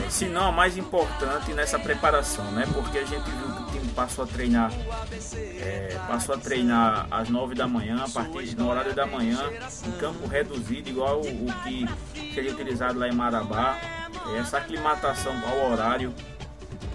é, 0.06 0.10
se 0.10 0.26
não 0.26 0.50
a 0.50 0.52
mais 0.52 0.78
importante 0.78 1.54
nessa 1.54 1.80
preparação, 1.80 2.44
né? 2.52 2.68
Porque 2.74 2.98
a 2.98 3.06
gente 3.06 3.24
viu 3.24 3.56
que 3.56 3.63
passou 3.90 4.24
a 4.24 4.28
treinar, 4.28 4.72
é, 5.60 5.98
passou 6.08 6.36
a 6.36 6.38
treinar 6.38 7.08
às 7.12 7.30
9 7.30 7.56
da 7.56 7.68
manhã, 7.68 8.04
a 8.04 8.10
partir 8.10 8.56
no 8.56 8.70
horário 8.70 8.94
da 8.94 9.06
manhã, 9.06 9.40
em 9.86 9.92
campo 9.94 10.28
reduzido, 10.28 10.90
igual 10.90 11.22
o, 11.22 11.50
o 11.50 11.54
que 11.64 12.34
seria 12.34 12.52
utilizado 12.52 13.00
lá 13.00 13.08
em 13.08 13.14
Marabá. 13.14 13.78
Essa 14.38 14.58
aclimatação 14.58 15.34
ao 15.48 15.72
horário 15.72 16.14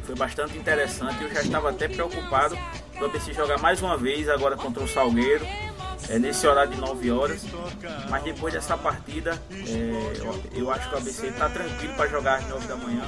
foi 0.04 0.14
bastante 0.14 0.56
interessante. 0.56 1.22
Eu 1.22 1.30
já 1.30 1.42
estava 1.42 1.70
até 1.70 1.86
preocupado 1.86 2.56
para 2.96 3.08
ver 3.08 3.20
se 3.20 3.32
jogar 3.32 3.58
mais 3.58 3.82
uma 3.82 3.96
vez 3.96 4.28
agora 4.28 4.56
contra 4.56 4.82
o 4.82 4.88
Salgueiro 4.88 5.46
é, 6.08 6.18
nesse 6.18 6.46
horário 6.46 6.72
de 6.72 6.80
9 6.80 7.10
horas. 7.10 7.42
Mas 8.08 8.22
depois 8.22 8.54
dessa 8.54 8.76
partida, 8.76 9.40
é, 9.50 10.12
eu, 10.18 10.42
eu, 10.62 10.70
acho 10.70 10.88
que 10.88 10.94
o 10.94 10.98
ABC 10.98 11.26
está 11.26 11.48
tranquilo 11.48 11.94
para 11.94 12.08
jogar 12.08 12.36
às 12.36 12.48
9 12.48 12.66
da 12.66 12.76
manhã. 12.76 13.04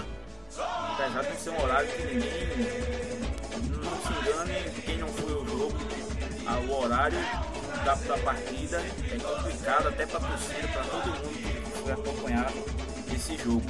Apesar 0.59 1.23
de 1.23 1.41
ser 1.41 1.51
um 1.51 1.63
horário 1.63 1.89
que 1.89 2.03
ninguém 2.03 2.90
o 6.81 6.85
horário 6.85 7.19
da, 7.85 7.95
da 7.95 8.19
partida 8.19 8.79
é 8.79 9.19
complicado 9.19 9.89
até 9.89 10.07
para 10.07 10.19
a 10.19 10.29
torcida, 10.29 10.69
para 10.69 10.83
todo 10.85 11.07
mundo 11.07 11.63
que 11.63 11.79
foi 11.83 11.93
acompanhar 11.93 12.51
esse 13.15 13.37
jogo. 13.37 13.63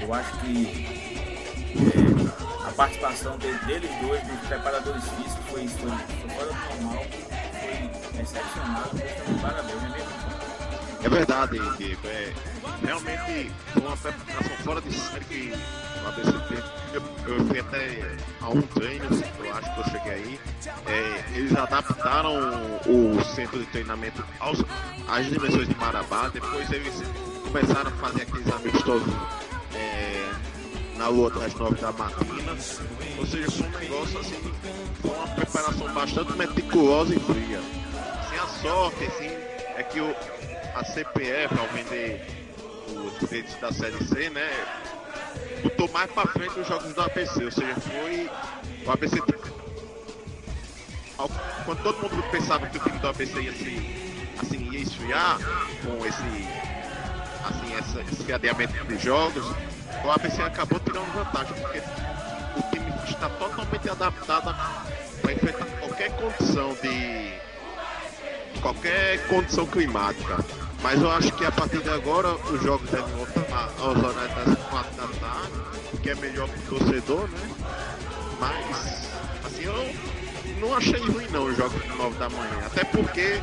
Eu 0.00 0.14
acho 0.14 0.38
que 0.38 1.26
é, 1.74 2.68
a 2.68 2.72
participação 2.72 3.36
de, 3.38 3.52
deles 3.66 3.90
dois, 4.00 4.22
dos 4.22 4.40
preparadores 4.46 5.02
físicos, 5.02 5.44
foi, 5.50 5.66
foi, 5.66 5.90
foi 5.90 6.30
fora 6.30 6.52
do 6.52 6.82
normal 6.84 7.06
excepcional, 8.20 8.90
parabéns, 9.42 9.82
é 9.82 9.88
mesmo? 9.88 10.27
É 11.02 11.08
verdade, 11.08 11.58
Diego. 11.76 12.06
É, 12.06 12.32
realmente 12.84 13.52
foi 13.72 13.82
uma 13.82 13.96
preparação 13.96 14.56
fora 14.64 14.80
de 14.80 14.92
série 14.92 15.24
que. 15.24 15.52
Eu, 16.92 17.02
eu 17.26 17.44
fui 17.46 17.60
até 17.60 18.16
a 18.40 18.48
um 18.48 18.62
treino, 18.62 19.04
eu 19.04 19.54
acho 19.54 19.74
que 19.74 19.80
eu 19.80 19.84
cheguei 19.84 20.12
aí. 20.12 20.40
É, 20.86 21.24
eles 21.36 21.54
adaptaram 21.54 22.34
o 22.86 23.22
centro 23.34 23.58
de 23.58 23.66
treinamento 23.66 24.24
aos, 24.40 24.64
às 25.08 25.26
dimensões 25.26 25.68
de 25.68 25.74
Marabá. 25.76 26.28
Depois 26.28 26.70
eles 26.72 27.02
começaram 27.44 27.90
a 27.90 27.94
fazer 27.96 28.22
aqueles 28.22 28.50
amistosos 28.50 29.14
é, 29.74 30.30
na 30.96 31.08
lua 31.08 31.30
das 31.30 31.54
nove 31.54 31.76
da 31.76 31.92
matina. 31.92 32.56
Ou 33.18 33.26
seja, 33.26 33.50
foi 33.50 33.66
um 33.66 33.78
negócio 33.78 34.18
assim, 34.20 34.52
foi 35.02 35.10
uma 35.10 35.28
preparação 35.28 35.92
bastante 35.92 36.32
meticulosa 36.32 37.14
e 37.14 37.20
fria 37.20 37.60
sorte 38.62 39.04
assim, 39.04 39.30
é 39.76 39.82
que 39.82 40.00
o, 40.00 40.14
a 40.74 40.84
CPF, 40.84 41.58
ao 41.58 41.66
vender 41.68 42.20
os 42.88 43.18
direitos 43.20 43.54
da 43.56 43.72
Série 43.72 44.02
C, 44.04 44.30
né, 44.30 44.48
botou 45.62 45.88
mais 45.88 46.10
para 46.10 46.28
frente 46.28 46.58
os 46.58 46.66
jogos 46.66 46.92
do 46.92 47.00
ABC, 47.00 47.44
ou 47.44 47.50
seja, 47.50 47.74
foi 47.74 48.30
o 48.86 48.90
ABC. 48.90 49.22
Quando 51.64 51.82
todo 51.82 52.00
mundo 52.00 52.30
pensava 52.30 52.66
que 52.66 52.78
o 52.78 52.80
time 52.80 52.98
do 52.98 53.08
ABC 53.08 53.40
ia 53.40 53.52
se 53.52 54.08
assim, 54.40 54.70
ia 54.70 54.80
esfriar 54.80 55.38
com 55.84 56.06
esse 56.06 56.22
assim, 57.44 57.74
essa, 57.74 58.00
esse 58.00 58.32
adiamento 58.32 58.72
de 58.86 58.98
jogos, 58.98 59.44
o 60.04 60.10
ABC 60.10 60.42
acabou 60.42 60.78
tirando 60.80 61.12
vantagem, 61.12 61.54
porque 61.54 61.78
o 61.78 62.70
time 62.70 62.92
está 63.08 63.28
totalmente 63.30 63.90
adaptado 63.90 64.54
para 65.20 65.32
enfrentar 65.32 65.66
qualquer 65.80 66.10
condição 66.12 66.74
de 66.74 67.37
qualquer 68.60 69.26
condição 69.28 69.66
climática. 69.66 70.44
Mas 70.82 71.00
eu 71.00 71.10
acho 71.10 71.32
que 71.32 71.44
a 71.44 71.50
partir 71.50 71.78
de 71.78 71.90
agora 71.90 72.34
os 72.34 72.62
jogos 72.62 72.88
devem 72.90 73.12
voltar 73.14 73.70
aos 73.78 73.96
horários 73.98 74.34
das 74.44 74.58
4 74.68 74.96
da 74.96 75.06
tarde, 75.18 76.00
que 76.02 76.10
é 76.10 76.14
melhor 76.16 76.48
para 76.48 76.58
o 76.58 76.78
torcedor, 76.78 77.28
né? 77.28 77.50
Mas, 78.38 79.08
assim, 79.44 79.64
eu 79.64 79.94
não 80.60 80.76
achei 80.76 81.00
ruim 81.00 81.26
não 81.30 81.46
os 81.46 81.56
jogos 81.56 81.82
de 81.82 81.88
9 81.88 82.18
da 82.18 82.28
manhã. 82.30 82.66
Até 82.66 82.84
porque, 82.84 83.40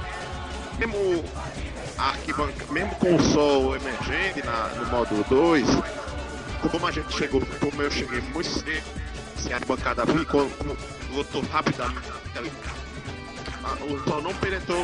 mesmo, 0.79 1.25
arquibanca, 1.97 2.65
mesmo 2.71 2.95
com 2.95 3.15
o 3.15 3.21
sol 3.21 3.75
emergente 3.75 4.45
na, 4.45 4.69
no 4.79 4.85
módulo 4.87 5.25
2, 5.29 5.67
como 6.71 6.87
a 6.87 6.91
gente 6.91 7.17
chegou, 7.17 7.41
como 7.59 7.81
eu 7.81 7.91
cheguei 7.91 8.21
muito 8.21 8.49
cedo, 8.49 8.83
assim, 9.37 9.51
a 9.51 9.55
arquibancada 9.55 10.05
ficou, 10.05 10.49
voltou 11.11 11.41
rapidamente 11.51 12.15
o 13.73 14.09
sol 14.09 14.21
não 14.21 14.33
penetrou 14.35 14.83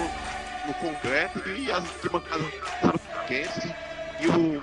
no 0.67 0.73
concreto 0.75 1.49
e 1.49 1.71
as 1.71 1.83
arquibancadas 1.83 2.47
ficaram 2.47 2.99
quentes 3.27 3.63
e 4.19 4.27
o 4.27 4.61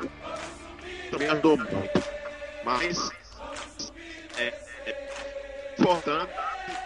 também 1.11 1.29
andou 1.29 1.57
muito. 1.57 2.03
Mas 2.65 3.11
é, 4.37 4.53
é 4.87 4.95
importante 5.79 6.33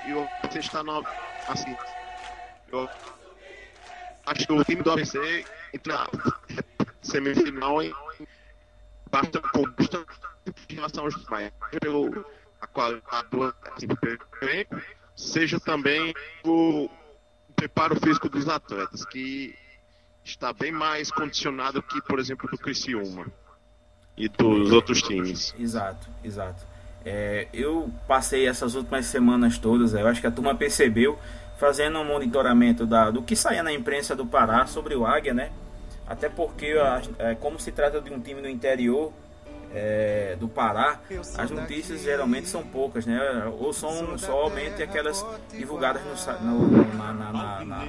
e 0.07 0.13
você 0.47 0.59
está 0.59 0.83
no, 0.83 1.05
assim, 1.49 1.77
eu 2.71 2.89
acho 4.27 4.47
que 4.47 4.53
o 4.53 4.65
time 4.65 4.83
do 4.83 4.93
ABC 4.93 5.45
entra 5.73 6.07
semifinal 7.03 7.83
em 7.83 7.93
bastante 9.11 9.49
com 9.51 9.63
bastante 9.71 10.07
relação 10.69 11.05
aos 11.05 11.15
demais, 11.17 11.53
pelo 11.81 12.25
a 12.61 12.67
qualidade 12.69 13.29
do 13.31 13.45
assim, 13.45 14.67
seja 15.17 15.59
também 15.61 16.15
o 16.45 16.89
preparo 17.63 17.95
físico 18.01 18.29
dos 18.29 18.49
atletas, 18.49 19.05
que 19.05 19.55
está 20.25 20.53
bem 20.53 20.73
mais 20.73 21.13
condicionado 21.13 21.81
que, 21.81 22.03
por 22.03 22.19
exemplo, 22.19 22.51
do 22.51 22.59
Criciúma 22.59 23.27
e 24.17 24.29
dos 24.29 24.73
outros 24.73 25.01
times. 25.01 25.55
Exato, 25.57 26.09
exato. 26.25 26.67
É, 27.05 27.47
eu 27.53 27.89
passei 28.09 28.49
essas 28.49 28.75
últimas 28.75 29.07
semanas 29.07 29.59
todas, 29.59 29.95
eu 29.95 30.07
acho 30.09 30.21
que 30.21 30.27
a 30.27 30.31
turma 30.31 30.57
percebeu, 30.57 31.17
fazendo 31.57 32.01
um 32.01 32.05
monitoramento 32.05 32.85
da, 32.85 33.13
do 33.13 33.23
que 33.23 33.37
saía 33.37 33.63
na 33.63 33.73
imprensa 33.73 34.17
do 34.17 34.27
Pará 34.27 34.67
sobre 34.67 34.97
o 34.97 35.07
Águia, 35.07 35.33
né? 35.33 35.53
Até 36.05 36.29
porque, 36.29 36.75
é, 37.19 37.37
como 37.37 37.61
se 37.61 37.71
trata 37.71 38.01
de 38.01 38.13
um 38.13 38.21
time 38.21 38.41
no 38.41 38.49
interior 38.49 39.13
é, 39.75 40.37
do 40.39 40.49
Pará, 40.49 41.01
as 41.39 41.51
notícias 41.51 42.03
geralmente 42.03 42.49
são 42.49 42.63
poucas, 42.63 43.07
né? 43.07 43.19
Ou 43.59 43.73
são 43.73 44.19
somente 44.19 44.83
aquelas 44.83 45.25
divulgadas 45.51 46.03
no, 46.41 46.59
no, 46.59 46.95
na, 46.95 47.13
na, 47.13 47.65
na, 47.65 47.89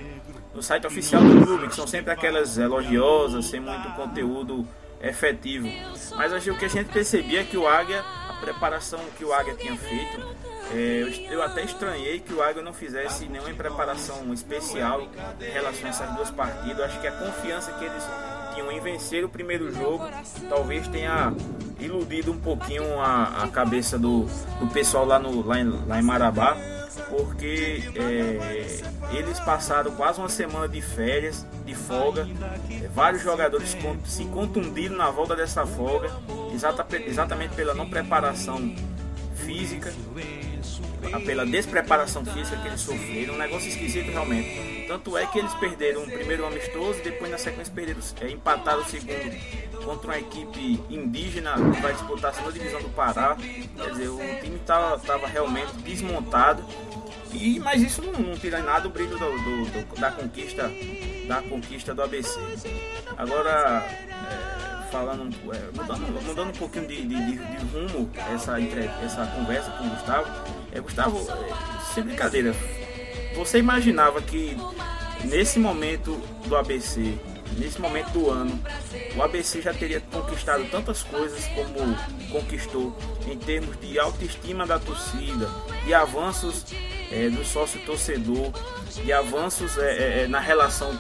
no 0.54 0.64
site 0.64 0.88
oficial 0.88 1.22
do 1.22 1.46
clube, 1.46 1.68
que 1.68 1.76
são 1.76 1.88
sempre 1.88 2.12
aquelas 2.12 2.58
elogiosas, 2.58 3.46
sem 3.46 3.60
muito 3.60 3.90
conteúdo 3.96 4.68
efetivo. 5.02 5.68
Mas 6.16 6.32
acho 6.32 6.46
que 6.46 6.52
o 6.52 6.58
que 6.58 6.66
a 6.66 6.70
gente 6.70 6.92
percebia 6.92 7.42
é 7.42 7.44
que 7.44 7.58
o 7.58 7.68
Águia, 7.68 8.02
a 8.02 8.34
preparação 8.40 9.00
que 9.18 9.26
o 9.26 9.34
Águia 9.34 9.54
tinha 9.56 9.76
feito, 9.76 10.34
é, 10.72 11.04
eu, 11.30 11.44
até 11.44 11.64
estranhei 11.64 12.20
que 12.20 12.34
o 12.34 12.42
Águia 12.42 12.64
não 12.64 12.74
fizesse 12.74 13.26
nenhuma 13.26 13.54
preparação 13.54 14.34
especial 14.34 15.02
em 15.40 15.52
relação 15.52 15.86
a 15.86 15.90
essas 15.90 16.16
duas 16.16 16.32
partidas. 16.32 16.78
Eu 16.80 16.86
acho 16.86 17.02
que 17.02 17.08
a 17.08 17.12
confiança 17.12 17.74
que 17.74 17.84
eles 17.84 18.04
tinham 18.54 18.72
em 18.72 18.80
vencer 18.80 19.24
o 19.24 19.30
primeiro 19.30 19.74
jogo 19.74 20.04
talvez 20.50 20.88
tenha 20.88 21.34
iludido 21.80 22.32
um 22.32 22.40
pouquinho 22.40 23.00
a, 23.00 23.44
a 23.44 23.48
cabeça 23.48 23.98
do, 23.98 24.26
do 24.60 24.68
pessoal 24.68 25.06
lá, 25.06 25.20
no, 25.20 25.46
lá, 25.46 25.60
em, 25.60 25.70
lá 25.86 26.00
em 26.00 26.04
Marabá, 26.04 26.58
porque 27.10 27.84
é, 27.96 28.82
eles 29.12 29.40
passaram 29.40 29.92
quase 29.92 30.20
uma 30.20 30.30
semana 30.30 30.68
de 30.68 30.82
férias, 30.82 31.46
de 31.66 31.76
folga. 31.76 32.28
Vários 32.94 33.22
jogadores 33.22 33.76
se 34.06 34.26
contundiram 34.26 34.96
na 34.96 35.10
volta 35.10 35.36
dessa 35.36 35.66
folga, 35.66 36.10
exata, 36.54 36.86
exatamente 36.98 37.56
pela 37.56 37.74
não 37.74 37.90
preparação 37.90 38.74
física 39.46 39.94
pela 41.26 41.46
despreparação 41.46 42.26
física 42.26 42.58
que 42.58 42.68
eles 42.68 42.82
sofreram, 42.82 43.36
um 43.36 43.38
negócio 43.38 43.70
esquisito 43.70 44.10
realmente. 44.10 44.86
Tanto 44.88 45.18
é 45.18 45.26
que 45.26 45.40
eles 45.40 45.54
perderam 45.56 46.04
o 46.04 46.06
primeiro 46.06 46.46
amistoso 46.46 47.00
e 47.00 47.04
depois 47.04 47.32
na 47.32 47.38
sequência 47.38 47.74
perderam, 47.74 48.00
é, 48.22 48.30
empataram 48.32 48.82
o 48.82 48.86
segundo 48.86 49.84
contra 49.84 50.08
uma 50.08 50.18
equipe 50.18 50.80
indígena 50.90 51.54
que 51.54 51.82
vai 51.82 51.94
disputar 51.94 52.32
a 52.32 52.34
segunda 52.34 52.54
divisão 52.54 52.82
do 52.82 52.90
Pará. 52.90 53.36
Quer 53.36 53.92
dizer, 53.92 54.08
o 54.10 54.20
time 54.42 54.56
estava 54.56 55.28
realmente 55.28 55.74
desmontado. 55.78 56.64
E, 57.34 57.60
mas 57.60 57.82
isso 57.82 58.02
não, 58.02 58.14
não 58.14 58.38
tira 58.38 58.62
nada 58.62 58.88
o 58.88 58.92
brilho 58.92 59.18
do, 59.18 59.18
do, 59.18 59.66
do, 59.66 60.00
da 60.00 60.12
conquista 60.12 60.72
da 61.28 61.42
conquista 61.42 61.94
do 61.94 62.04
ABC. 62.04 62.40
Agora, 63.18 63.86
é, 63.88 64.63
falando, 64.94 65.36
é, 65.52 65.60
mudando, 65.76 66.24
mudando 66.24 66.50
um 66.50 66.54
pouquinho 66.54 66.88
de, 66.88 67.02
de, 67.02 67.08
de, 67.08 67.32
de 67.32 67.66
rumo 67.74 68.12
essa, 68.32 68.62
essa 68.62 69.26
conversa 69.26 69.72
com 69.72 69.88
o 69.88 69.90
Gustavo, 69.90 70.28
é, 70.72 70.80
Gustavo, 70.80 71.18
é, 71.18 71.94
sem 71.96 72.04
brincadeira, 72.04 72.56
você 73.36 73.58
imaginava 73.58 74.22
que 74.22 74.56
nesse 75.24 75.58
momento 75.58 76.16
do 76.46 76.56
ABC, 76.56 77.18
nesse 77.58 77.82
momento 77.82 78.12
do 78.12 78.30
ano, 78.30 78.64
o 79.16 79.24
ABC 79.24 79.64
já 79.64 79.74
teria 79.74 80.00
conquistado 80.00 80.64
tantas 80.70 81.02
coisas 81.02 81.44
como 81.48 81.98
conquistou 82.32 82.96
em 83.26 83.36
termos 83.36 83.76
de 83.80 83.98
autoestima 83.98 84.68
da 84.68 84.78
torcida, 84.78 85.50
de 85.86 85.94
avanços 85.96 86.68
é, 87.12 87.30
do 87.30 87.44
sócio 87.44 87.80
torcedor, 87.82 88.52
de 89.04 89.12
avanços 89.12 89.76
é, 89.80 89.82
é, 89.82 90.24
é, 90.24 90.28
na 90.28 90.40
relação 90.40 90.92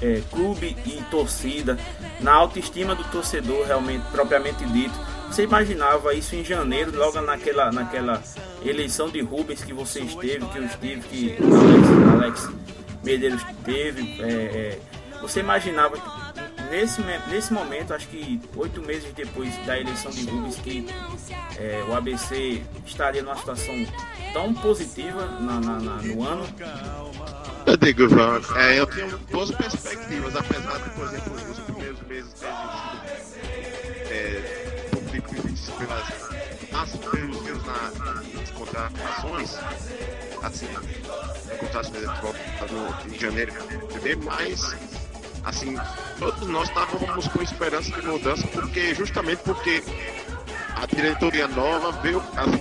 é, 0.00 0.22
clube 0.30 0.76
e 0.86 1.02
torcida, 1.10 1.78
na 2.20 2.32
autoestima 2.32 2.94
do 2.94 3.04
torcedor 3.04 3.66
realmente 3.66 4.04
propriamente 4.10 4.64
dito. 4.66 4.94
Você 5.28 5.42
imaginava 5.42 6.14
isso 6.14 6.36
em 6.36 6.44
janeiro, 6.44 6.96
logo 6.96 7.20
naquela, 7.20 7.72
naquela 7.72 8.22
eleição 8.64 9.08
de 9.08 9.20
Rubens 9.20 9.64
que 9.64 9.72
você 9.72 10.00
esteve, 10.00 10.46
que 10.46 10.58
eu 10.58 10.64
estive, 10.64 11.00
que 11.08 11.36
Alex, 11.42 12.44
Alex 12.44 12.50
Medeiros 13.02 13.42
teve. 13.64 14.22
É, 14.22 14.32
é, 14.32 14.78
você 15.20 15.40
imaginava 15.40 15.96
nesse, 16.70 17.00
nesse 17.28 17.52
momento, 17.52 17.94
acho 17.94 18.08
que 18.08 18.40
oito 18.56 18.80
meses 18.82 19.12
depois 19.14 19.54
da 19.66 19.78
eleição 19.78 20.10
de 20.10 20.24
Rubens, 20.28 20.56
que 20.56 20.86
é, 21.58 21.84
o 21.88 21.94
ABC 21.94 22.62
estaria 22.86 23.22
numa 23.22 23.36
situação 23.36 23.74
tão 24.32 24.52
positiva 24.54 25.26
na, 25.40 25.60
na, 25.60 25.78
na, 25.80 26.02
no 26.02 26.22
ano? 26.22 26.46
Eu 27.66 27.76
digo, 27.78 28.08
João, 28.08 28.40
é, 28.56 28.78
eu 28.78 28.86
tenho 28.86 29.18
duas 29.30 29.50
perspectivas, 29.50 30.36
apesar 30.36 30.78
de, 30.78 30.90
por 30.90 31.06
exemplo, 31.06 31.34
os 31.50 31.58
primeiros 31.60 32.00
meses 32.02 32.32
terem 32.34 32.54
sido 33.18 34.10
é, 34.10 34.64
difíceis 35.10 35.70
pelas, 35.78 37.00
pelos 37.10 37.42
meus 37.42 37.64
na, 37.64 37.92
nas 38.34 38.50
contratações, 38.50 39.56
assim, 40.42 40.68
contratações 41.58 43.12
de 43.12 43.18
janeiro, 43.18 43.52
mas 44.24 44.74
assim, 45.44 45.76
todos 46.18 46.48
nós 46.48 46.68
estávamos 46.68 47.28
com 47.28 47.42
esperança 47.42 47.90
de 47.90 48.06
mudança, 48.06 48.46
porque 48.48 48.94
justamente 48.94 49.42
porque 49.44 49.82
a 50.76 50.86
diretoria 50.86 51.46
nova 51.48 51.92
veio 52.02 52.22
assim, 52.36 52.60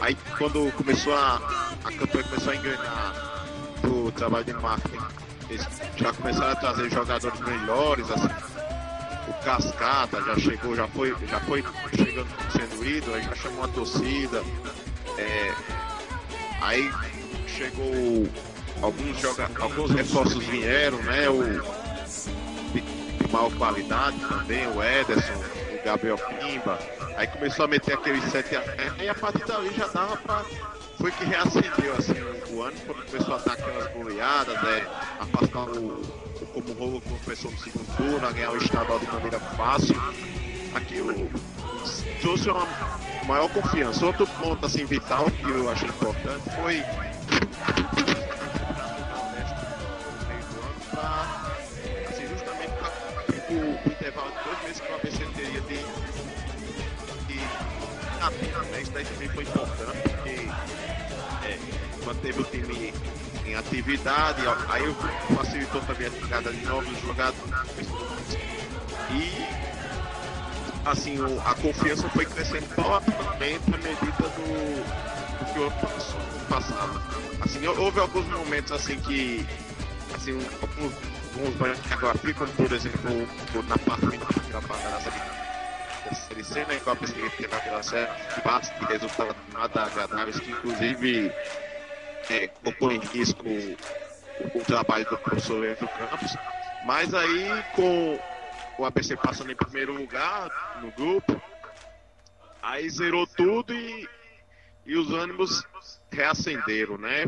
Aí 0.00 0.16
quando 0.38 0.72
começou 0.76 1.14
a, 1.14 1.36
a 1.84 1.92
campanha 1.92 2.24
começou 2.24 2.52
a 2.52 2.56
engrenar 2.56 3.46
do 3.82 4.12
trabalho 4.12 4.44
de 4.44 4.52
marketing, 4.52 5.04
eles 5.50 5.66
já 5.96 6.12
começaram 6.12 6.52
a 6.52 6.56
trazer 6.56 6.90
jogadores 6.90 7.40
melhores, 7.40 8.10
assim. 8.10 8.28
O 9.28 9.44
Cascata 9.44 10.22
já 10.22 10.38
chegou, 10.38 10.76
já 10.76 10.86
foi, 10.88 11.14
já 11.28 11.40
foi 11.40 11.64
chegando 11.96 12.28
sendo 12.52 12.84
ídolo, 12.84 13.16
aí 13.16 13.22
já 13.22 13.34
chamou 13.34 13.64
a 13.64 13.68
torcida. 13.68 14.44
É, 15.18 15.54
aí 16.60 16.92
chegou 17.48 18.28
alguns 18.82 19.18
joga, 19.18 19.50
alguns 19.60 19.90
reforços 19.90 20.44
vieram, 20.44 20.98
né? 20.98 21.28
O 21.28 21.42
de, 22.72 22.80
de 22.80 23.32
maior 23.32 23.52
qualidade 23.54 24.18
também, 24.20 24.66
o 24.68 24.82
Ederson, 24.82 25.32
o 25.32 25.84
Gabriel 25.84 26.18
Pimba. 26.18 26.78
Aí 27.16 27.26
começou 27.28 27.64
a 27.64 27.68
meter 27.68 27.94
aqueles 27.94 28.24
7 28.24 28.56
a 28.56 29.02
e 29.02 29.08
a 29.08 29.14
partir 29.14 29.44
dali 29.46 29.74
já 29.74 29.86
dava 29.88 30.16
pra. 30.18 30.44
Foi 30.98 31.10
que 31.10 31.24
reacendeu 31.24 31.94
assim 31.96 32.14
o, 32.52 32.62
ano, 32.62 32.76
quando 32.86 33.10
começou 33.10 33.34
a 33.34 33.38
dar 33.38 33.52
aquelas 33.52 33.92
goleadas, 33.92 34.62
né? 34.62 34.86
A 35.20 35.26
passar 35.26 35.68
o, 35.70 36.02
o 36.40 36.46
como 36.52 36.70
o 36.70 36.74
Rolo 36.74 37.02
começou 37.24 37.50
no 37.50 37.58
segundo 37.58 37.96
turno, 37.96 38.26
a 38.26 38.32
ganhar 38.32 38.50
o 38.50 38.56
estadual 38.56 38.98
de 38.98 39.06
maneira 39.06 39.40
fácil. 39.40 39.96
Aquilo 40.74 41.30
trouxe 42.20 42.50
uma 42.50 42.66
maior 43.26 43.48
confiança. 43.50 44.04
Outro 44.04 44.26
ponto 44.26 44.64
assim 44.64 44.84
vital 44.84 45.30
que 45.30 45.50
eu 45.50 45.70
achei 45.70 45.88
importante 45.88 46.50
foi 46.60 46.84
assim, 52.08 52.28
justamente 52.28 52.72
o, 53.50 53.90
intervalo 53.90 54.32
de 54.32 54.44
dois 54.44 54.62
meses 54.62 54.80
que 54.80 54.92
o 54.92 54.94
ABC 54.94 55.26
teria 55.34 55.60
de 55.62 56.15
né? 58.30 58.80
isso 58.82 58.90
daí 58.92 59.04
também 59.04 59.28
foi 59.28 59.42
importante 59.44 59.98
porque 60.02 60.48
é, 61.46 61.58
manteve 62.04 62.40
o 62.40 62.44
time 62.44 62.94
em 63.44 63.54
atividade, 63.54 64.42
aí 64.68 64.82
facilitou 65.36 65.80
também 65.82 66.08
a 66.08 66.10
chegada 66.10 66.52
de 66.52 66.66
novos 66.66 67.00
jogadores 67.00 67.88
e 69.10 69.46
assim, 70.84 71.18
o, 71.18 71.40
a 71.40 71.54
confiança 71.54 72.08
foi 72.10 72.26
crescendo 72.26 72.66
totalmente 72.74 73.62
à 73.72 73.76
medida 73.76 74.28
do, 74.36 75.38
do 75.38 75.52
que 75.52 75.58
o 75.58 75.62
ano 75.64 76.46
passado. 76.48 77.02
Assim, 77.40 77.66
houve 77.66 78.00
alguns 78.00 78.26
momentos 78.26 78.72
assim 78.72 78.98
que 79.00 79.46
assim, 80.14 80.32
alguns, 80.60 80.92
alguns 81.34 81.92
agora 81.92 82.18
ficam, 82.18 82.46
por 82.48 82.72
exemplo, 82.72 83.28
na 83.68 83.78
parte 83.78 84.06
final 84.06 84.28
da 84.52 84.60
batalha 84.60 85.04
da 85.04 85.35
C, 86.14 86.64
né, 86.64 86.78
que 86.78 86.88
eu 86.88 86.96
pensei 86.96 87.30
que 87.30 87.42
teve 87.42 87.54
aquela 87.54 87.82
série 87.82 88.10
de 88.34 88.42
bates 88.42 88.70
de 88.70 88.84
resultados 88.86 89.36
nada 89.52 89.84
agradáveis, 89.84 90.38
que 90.40 90.50
inclusive 90.50 91.32
é, 92.30 92.48
colocou 92.48 92.92
em 92.92 92.98
risco 92.98 93.44
o, 93.44 94.60
o 94.60 94.64
trabalho 94.64 95.04
do 95.04 95.18
professor 95.18 95.58
Leandro 95.58 95.88
Campos. 95.88 96.36
Mas 96.82 97.14
aí, 97.14 97.64
com 97.74 98.18
o 98.78 98.84
ABC 98.84 99.16
passando 99.16 99.50
em 99.50 99.56
primeiro 99.56 99.94
lugar 99.94 100.50
no 100.80 100.92
grupo. 100.92 101.40
Aí 102.62 102.88
zerou 102.90 103.26
tudo 103.26 103.72
e, 103.72 104.08
e 104.84 104.96
os 104.96 105.10
ânimos 105.12 105.66
reacenderam, 106.10 106.98
né? 106.98 107.24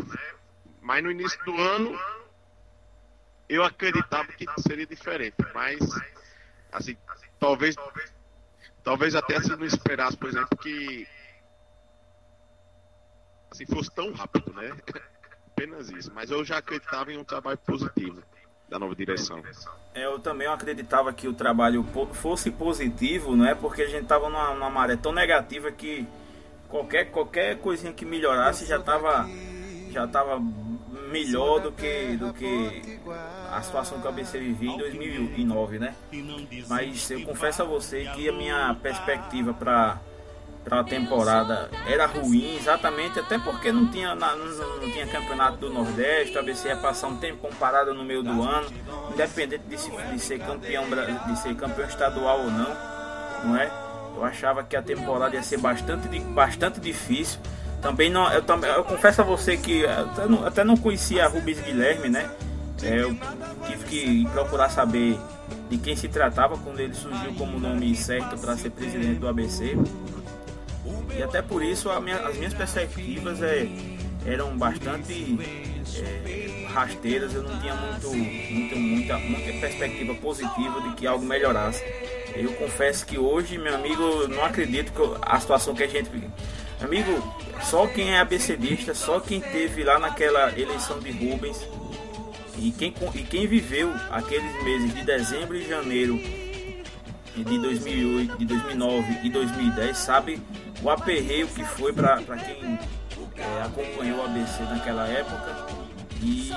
Mas 0.81 1.03
no 1.03 1.11
início 1.11 1.43
do 1.45 1.57
ano 1.57 1.99
eu 3.49 3.65
acreditava 3.65 4.31
que 4.33 4.47
seria 4.61 4.87
diferente, 4.87 5.37
mas 5.55 5.79
assim, 6.71 6.97
talvez 7.41 7.75
talvez 8.89 9.15
até 9.15 9.39
se 9.39 9.55
não 9.55 9.67
esperasse, 9.67 10.17
por 10.17 10.31
exemplo, 10.31 10.57
que 10.57 11.07
assim 13.51 13.67
fosse 13.67 13.91
tão 13.91 14.11
rápido, 14.15 14.51
né? 14.55 14.75
Apenas 15.53 15.91
isso, 15.91 16.11
mas 16.15 16.31
eu 16.31 16.43
já 16.43 16.57
acreditava 16.57 17.13
em 17.13 17.19
um 17.19 17.25
trabalho 17.25 17.59
positivo 17.59 18.23
da 18.67 18.79
nova 18.79 18.95
direção. 18.95 19.43
É, 19.95 20.07
eu 20.07 20.19
também 20.19 20.47
acreditava 20.47 21.13
que 21.13 21.29
o 21.29 21.35
trabalho 21.35 21.85
fosse 22.15 22.51
positivo, 22.51 23.37
não 23.37 23.45
é? 23.45 23.55
Porque 23.55 23.83
a 23.83 23.87
gente 23.87 24.05
estava 24.05 24.31
numa, 24.31 24.55
numa 24.55 24.71
maré 24.71 24.97
tão 24.97 25.13
negativa 25.13 25.71
que 25.71 26.07
qualquer, 26.69 27.11
qualquer 27.11 27.59
coisinha 27.59 27.93
que 27.93 28.07
melhorasse 28.07 28.65
já 28.65 28.79
estava 28.79 29.29
já 29.91 30.07
tava 30.07 30.41
melhor 31.09 31.61
do 31.61 31.73
que, 31.73 32.17
do 32.17 32.33
que 32.33 33.01
a 33.51 33.61
situação 33.63 34.01
que 34.01 34.07
o 34.07 34.09
ABC 34.09 34.39
vivia 34.39 34.71
em 34.71 34.79
2009, 34.79 35.79
né? 35.79 35.95
Mas 36.69 37.11
eu 37.11 37.23
confesso 37.23 37.63
a 37.63 37.65
você 37.65 38.05
que 38.15 38.29
a 38.29 38.33
minha 38.33 38.75
perspectiva 38.83 39.53
para 39.53 39.99
para 40.69 40.81
a 40.81 40.85
temporada 40.85 41.71
era 41.87 42.05
ruim, 42.05 42.57
exatamente 42.57 43.19
até 43.19 43.39
porque 43.39 43.73
não 43.73 43.91
tinha, 43.91 44.15
não, 44.15 44.37
não 44.37 44.91
tinha 44.91 45.07
campeonato 45.07 45.57
do 45.57 45.71
Nordeste, 45.71 46.37
a 46.37 46.41
ABC 46.41 46.69
ia 46.69 46.77
passar 46.77 47.09
um 47.09 47.17
tempo 47.17 47.49
comparado 47.49 47.95
no 47.95 48.05
meio 48.05 48.23
do 48.23 48.43
ano, 48.43 48.69
independente 49.11 49.63
de, 49.67 49.79
se, 49.79 49.91
de 49.91 50.19
ser 50.19 50.39
campeão 50.41 50.85
de 51.27 51.39
ser 51.39 51.55
campeão 51.57 51.89
estadual 51.89 52.41
ou 52.41 52.51
não, 52.51 52.77
não 53.45 53.57
é? 53.57 53.71
Eu 54.15 54.25
achava 54.25 54.63
que 54.63 54.77
a 54.77 54.83
temporada 54.83 55.37
ia 55.37 55.43
ser 55.43 55.59
bastante, 55.59 56.09
bastante 56.21 56.81
difícil. 56.81 57.41
Também 57.81 58.11
não, 58.11 58.31
eu, 58.33 58.43
eu 58.77 58.85
confesso 58.85 59.21
a 59.21 59.25
você 59.25 59.57
que 59.57 59.87
até 59.87 60.27
não, 60.27 60.47
até 60.47 60.65
não 60.65 60.77
conhecia 60.77 61.29
Rubens 61.29 61.61
Guilherme, 61.61 62.09
né? 62.09 62.29
É, 62.83 63.01
eu 63.01 63.17
tive 63.67 63.85
que 63.85 64.27
procurar 64.33 64.69
saber 64.69 65.19
de 65.69 65.79
quem 65.79 65.95
se 65.97 66.09
tratava 66.09 66.57
quando 66.59 66.81
ele 66.81 66.95
surgiu 66.95 67.35
como 67.35 67.59
nome 67.59 67.95
certo 67.95 68.39
para 68.39 68.57
ser 68.57 68.71
presidente 68.71 69.19
do 69.19 69.29
ABC. 69.29 69.77
E 71.17 71.23
até 71.23 71.43
por 71.43 71.63
isso 71.63 71.89
minha, 72.01 72.17
as 72.19 72.37
minhas 72.37 72.55
perspectivas 72.55 73.43
é, 73.43 73.69
eram 74.25 74.57
bastante 74.57 75.37
é, 75.97 76.67
rasteiras, 76.73 77.35
eu 77.35 77.43
não 77.43 77.61
tinha 77.61 77.75
muito, 77.75 78.09
muito, 78.09 78.77
muita, 78.77 79.19
muita 79.19 79.53
perspectiva 79.61 80.15
positiva 80.15 80.81
de 80.83 80.95
que 80.95 81.07
algo 81.07 81.25
melhorasse. 81.25 81.83
Eu 82.35 82.53
confesso 82.55 83.05
que 83.05 83.19
hoje, 83.19 83.59
meu 83.59 83.75
amigo, 83.75 84.29
não 84.29 84.45
acredito 84.45 84.93
que 84.93 85.19
a 85.23 85.41
situação 85.41 85.75
que 85.75 85.83
a 85.83 85.89
gente 85.89 86.11
Amigo, 86.81 87.11
só 87.63 87.87
quem 87.89 88.13
é 88.13 88.21
ABCdista, 88.21 88.95
só 88.95 89.19
quem 89.19 89.41
teve 89.41 89.83
lá 89.83 89.99
naquela 89.99 90.57
eleição 90.59 91.01
de 91.01 91.11
Rubens 91.11 91.67
e 92.57 92.71
quem, 92.71 92.95
e 93.15 93.23
quem 93.23 93.47
viveu 93.47 93.93
aqueles 94.11 94.63
meses 94.63 94.95
de 94.95 95.03
dezembro 95.05 95.57
e 95.57 95.69
janeiro 95.69 96.17
de 97.35 97.59
2008, 97.59 98.39
de 98.39 98.45
2009 98.45 99.19
e 99.25 99.31
2010 99.31 99.97
sabe 99.97 100.41
o 100.83 100.91
aperreio 100.91 101.49
que 101.49 101.65
foi 101.65 101.93
para 101.93 102.19
quem 102.19 102.79
é, 103.37 103.63
acompanhou 103.63 104.21
o 104.21 104.25
ABC 104.25 104.63
naquela 104.63 105.07
época 105.09 105.67
e, 106.23 106.51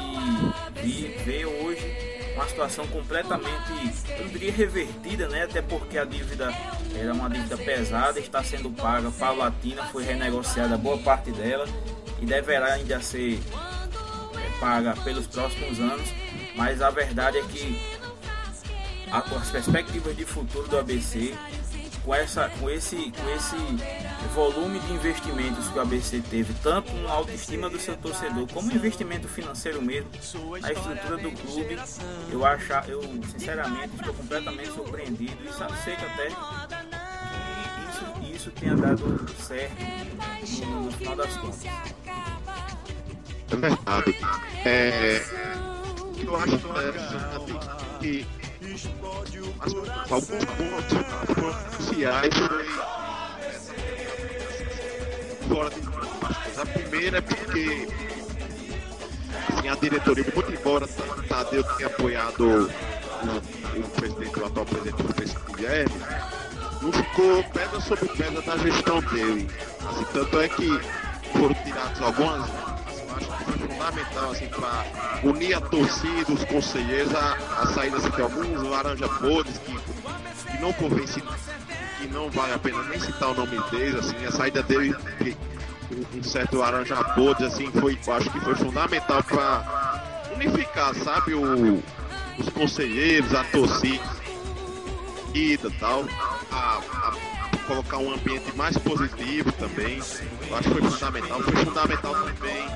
e 0.83 1.21
ver 1.23 1.45
hoje 1.45 2.11
uma 2.35 2.47
situação 2.47 2.87
completamente, 2.87 3.71
eu 4.17 4.27
diria 4.29 4.51
revertida, 4.51 5.27
né? 5.27 5.43
Até 5.43 5.61
porque 5.61 5.97
a 5.97 6.05
dívida 6.05 6.51
era 6.95 7.13
uma 7.13 7.29
dívida 7.29 7.57
pesada, 7.57 8.19
está 8.19 8.43
sendo 8.43 8.69
paga 8.69 9.11
paulatina, 9.11 9.83
foi 9.85 10.03
renegociada 10.03 10.77
boa 10.77 10.97
parte 10.97 11.31
dela 11.31 11.67
e 12.21 12.25
deverá 12.25 12.73
ainda 12.73 13.01
ser 13.01 13.39
é, 13.39 14.59
paga 14.59 14.95
pelos 15.03 15.27
próximos 15.27 15.79
anos. 15.79 16.07
Mas 16.55 16.81
a 16.81 16.89
verdade 16.89 17.37
é 17.37 17.43
que 17.43 17.81
as 19.11 19.49
perspectivas 19.49 20.15
de 20.15 20.25
futuro 20.25 20.67
do 20.67 20.77
ABC 20.77 21.33
com, 22.03 22.15
essa, 22.15 22.49
com, 22.59 22.69
esse, 22.69 22.95
com 22.95 23.29
esse 23.29 23.55
volume 24.33 24.79
de 24.79 24.93
investimentos 24.93 25.67
que 25.67 25.77
o 25.77 25.81
ABC 25.81 26.21
teve, 26.29 26.53
tanto 26.61 26.91
na 26.93 27.11
autoestima 27.11 27.69
do 27.69 27.79
seu 27.79 27.95
torcedor, 27.95 28.47
como 28.51 28.71
investimento 28.71 29.27
financeiro 29.27 29.81
mesmo, 29.81 30.09
a 30.63 30.71
estrutura 30.71 31.17
do 31.17 31.31
clube, 31.31 31.77
eu 32.31 32.45
acho, 32.45 32.73
eu 32.87 33.01
sinceramente 33.31 33.95
estou 33.95 34.13
completamente 34.13 34.71
surpreendido 34.71 35.37
e 35.43 35.49
aceito 35.49 36.05
até 36.05 36.80
isso, 38.41 38.51
tenha 38.51 38.75
dado 38.75 39.25
certo 39.37 39.75
no, 40.65 40.91
final 40.91 41.15
das 41.15 41.37
contas. 41.37 41.65
É 43.51 43.55
verdade. 43.55 44.17
É, 44.65 45.21
eu 46.23 46.35
acho 46.35 46.57
que 47.99 48.25
alguns 50.09 50.45
pontos 50.57 50.97
cruciais 51.75 52.33
fora 55.47 55.69
de 55.69 55.81
A 56.59 56.65
primeira 56.65 57.17
é 57.17 57.21
porque 57.21 57.87
assim, 59.49 59.67
a 59.67 59.75
diretoria, 59.75 60.25
muito 60.33 60.51
embora 60.51 60.87
Tadeu 61.27 61.63
tenha 61.63 61.87
apoiado 61.87 62.43
o, 62.43 63.79
o 63.79 63.89
presidente, 63.89 64.39
o 64.39 64.45
atual 64.45 64.65
presidente 64.65 65.03
do 65.03 65.13
Francisco 65.13 65.53
Guilherme, 65.53 65.95
não 66.81 66.91
ficou 66.91 67.43
pedra 67.43 67.79
sobre 67.81 68.07
pedra 68.09 68.41
da 68.41 68.57
gestão 68.57 68.99
dele. 69.01 69.49
Assim, 69.87 70.05
tanto 70.13 70.39
é 70.39 70.49
que 70.49 70.79
foram 71.37 71.53
tirados 71.63 72.01
algumas 72.01 72.49
foi 73.43 73.67
fundamental 73.67 74.31
assim, 74.31 74.47
para 74.47 74.85
unir 75.23 75.53
a 75.53 75.61
torcida, 75.61 76.31
os 76.31 76.43
conselheiros, 76.45 77.13
a, 77.13 77.61
a 77.61 77.67
saída 77.67 77.97
assim, 77.97 78.09
de 78.09 78.21
alguns 78.21 78.63
laranja 78.63 79.07
podres 79.07 79.57
que, 79.59 79.77
que 80.51 80.61
não 80.61 80.71
convence, 80.73 81.21
que 81.99 82.07
não 82.07 82.29
vale 82.29 82.53
a 82.53 82.59
pena 82.59 82.81
nem 82.83 82.99
citar 82.99 83.29
o 83.29 83.33
nome 83.35 83.59
deles, 83.69 83.95
assim, 83.95 84.25
a 84.25 84.31
saída 84.31 84.63
dele, 84.63 84.95
que, 85.17 85.35
um 86.15 86.23
certo 86.23 86.57
laranja 86.57 86.95
podres, 87.15 87.53
assim, 87.53 87.69
foi, 87.71 87.99
acho 88.07 88.29
que 88.29 88.39
foi 88.39 88.55
fundamental 88.55 89.21
para 89.23 90.29
unificar, 90.35 90.95
sabe, 90.95 91.33
o, 91.33 91.83
os 92.37 92.49
conselheiros, 92.49 93.33
a 93.35 93.43
torcida 93.45 94.20
e 95.33 95.57
tal, 95.79 96.05
a, 96.51 96.77
a 96.77 97.13
colocar 97.65 97.97
um 97.97 98.13
ambiente 98.13 98.55
mais 98.55 98.77
positivo 98.77 99.51
também. 99.53 99.99
Eu 100.47 100.55
acho 100.55 100.69
que 100.69 100.79
foi 100.79 100.89
fundamental. 100.89 101.41
Foi 101.41 101.55
fundamental 101.65 102.13
também, 102.13 102.67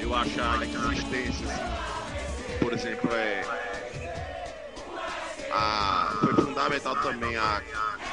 eu 0.00 0.14
acho 0.14 0.40
a 0.40 0.64
existência, 0.64 1.46
assim, 1.46 2.58
por 2.58 2.72
exemplo, 2.72 3.10
é. 3.12 3.42
A, 5.50 6.16
foi 6.20 6.34
fundamental 6.34 6.96
também 6.96 7.36
a, 7.36 7.62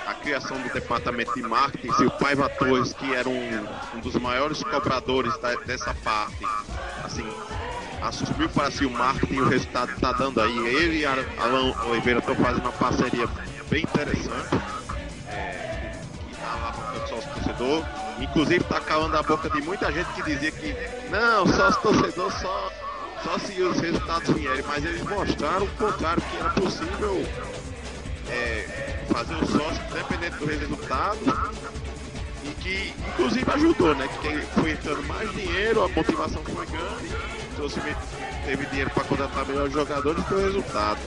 a 0.07 0.13
criação 0.15 0.59
do 0.61 0.73
departamento 0.73 1.33
de 1.35 1.41
marketing. 1.41 1.91
Se 1.93 2.05
o 2.05 2.11
Paiva 2.11 2.49
Torres, 2.49 2.93
que 2.93 3.13
era 3.13 3.29
um, 3.29 3.67
um 3.95 3.99
dos 3.99 4.15
maiores 4.15 4.61
cobradores 4.63 5.37
da, 5.37 5.55
dessa 5.55 5.93
parte, 5.93 6.43
assim, 7.03 7.25
assumiu 8.01 8.49
para 8.49 8.71
si 8.71 8.85
o 8.85 8.91
marketing 8.91 9.33
e 9.35 9.41
o 9.41 9.49
resultado 9.49 9.91
está 9.91 10.11
dando 10.11 10.41
aí. 10.41 10.57
Ele 10.57 10.99
e 10.99 11.05
Alan 11.05 11.73
Oliveira 11.85 12.19
estão 12.19 12.35
fazendo 12.35 12.61
uma 12.61 12.71
parceria 12.71 13.27
bem 13.69 13.83
interessante 13.83 14.59
sócio 17.09 17.29
torcedor. 17.33 17.83
Inclusive 18.19 18.61
está 18.61 18.79
calando 18.79 19.17
a 19.17 19.23
boca 19.23 19.49
de 19.49 19.61
muita 19.61 19.91
gente 19.91 20.07
que 20.13 20.23
dizia 20.23 20.51
que 20.51 20.75
não, 21.09 21.47
sócio 21.47 21.81
torcedor 21.81 22.31
só, 22.31 22.71
só 23.23 23.39
se 23.39 23.61
os 23.61 23.79
resultados 23.79 24.29
vierem, 24.35 24.63
mas 24.67 24.83
eles 24.85 25.03
mostraram 25.03 25.65
o 25.65 25.69
contrário, 25.71 26.21
que 26.21 26.37
era 26.37 26.49
possível 26.49 27.25
é, 28.29 29.05
fazer 29.11 29.35
o 29.35 29.47
sócio 29.47 29.81
independente 29.89 30.37
do 30.37 30.45
resultado 30.45 31.59
e 32.43 32.49
que 32.61 32.93
inclusive 33.09 33.51
ajudou, 33.51 33.95
né? 33.95 34.07
Que 34.21 34.41
foi 34.59 34.71
entrando 34.71 35.03
mais 35.03 35.31
dinheiro, 35.31 35.83
a 35.83 35.89
motivação 35.89 36.41
foi 36.43 36.65
grande, 36.65 37.09
trouxe, 37.55 37.79
teve 38.45 38.65
dinheiro 38.67 38.89
para 38.91 39.03
contratar 39.03 39.45
melhores 39.45 39.73
jogadores 39.73 40.23
e 40.29 40.33
o 40.33 40.37
resultado. 40.37 40.99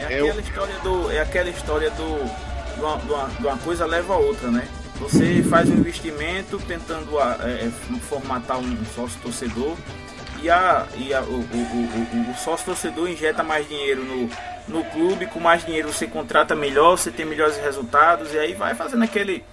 É, 0.00 0.04
aquela, 0.04 0.40
história 0.40 0.78
do, 0.78 1.10
é 1.10 1.20
aquela 1.20 1.50
história 1.50 1.90
do. 1.90 2.48
De 2.74 2.84
uma, 2.84 3.28
de 3.28 3.46
uma 3.46 3.58
coisa 3.58 3.84
leva 3.84 4.14
a 4.14 4.18
outra, 4.18 4.50
né? 4.50 4.68
Você 5.00 5.42
faz 5.44 5.68
um 5.68 5.74
investimento 5.74 6.58
tentando 6.66 7.18
é, 7.20 7.66
é, 7.66 7.70
formatar 8.00 8.58
um 8.58 8.84
sócio 8.94 9.20
torcedor 9.20 9.76
e, 10.42 10.50
a, 10.50 10.86
e 10.96 11.14
a, 11.14 11.20
o, 11.22 11.34
o, 11.34 12.28
o, 12.28 12.30
o, 12.30 12.34
sócio 12.36 12.66
torcedor 12.66 13.08
injeta 13.08 13.42
mais 13.42 13.68
dinheiro 13.68 14.04
no, 14.04 14.28
no 14.68 14.84
clube, 14.84 15.26
com 15.26 15.40
mais 15.40 15.64
dinheiro 15.64 15.92
você 15.92 16.06
contrata 16.06 16.54
melhor, 16.54 16.96
você 16.96 17.10
tem 17.10 17.26
melhores 17.26 17.56
resultados 17.58 18.32
e 18.32 18.38
aí 18.38 18.54
vai 18.54 18.74
fazendo 18.74 19.02
aquele 19.02 19.44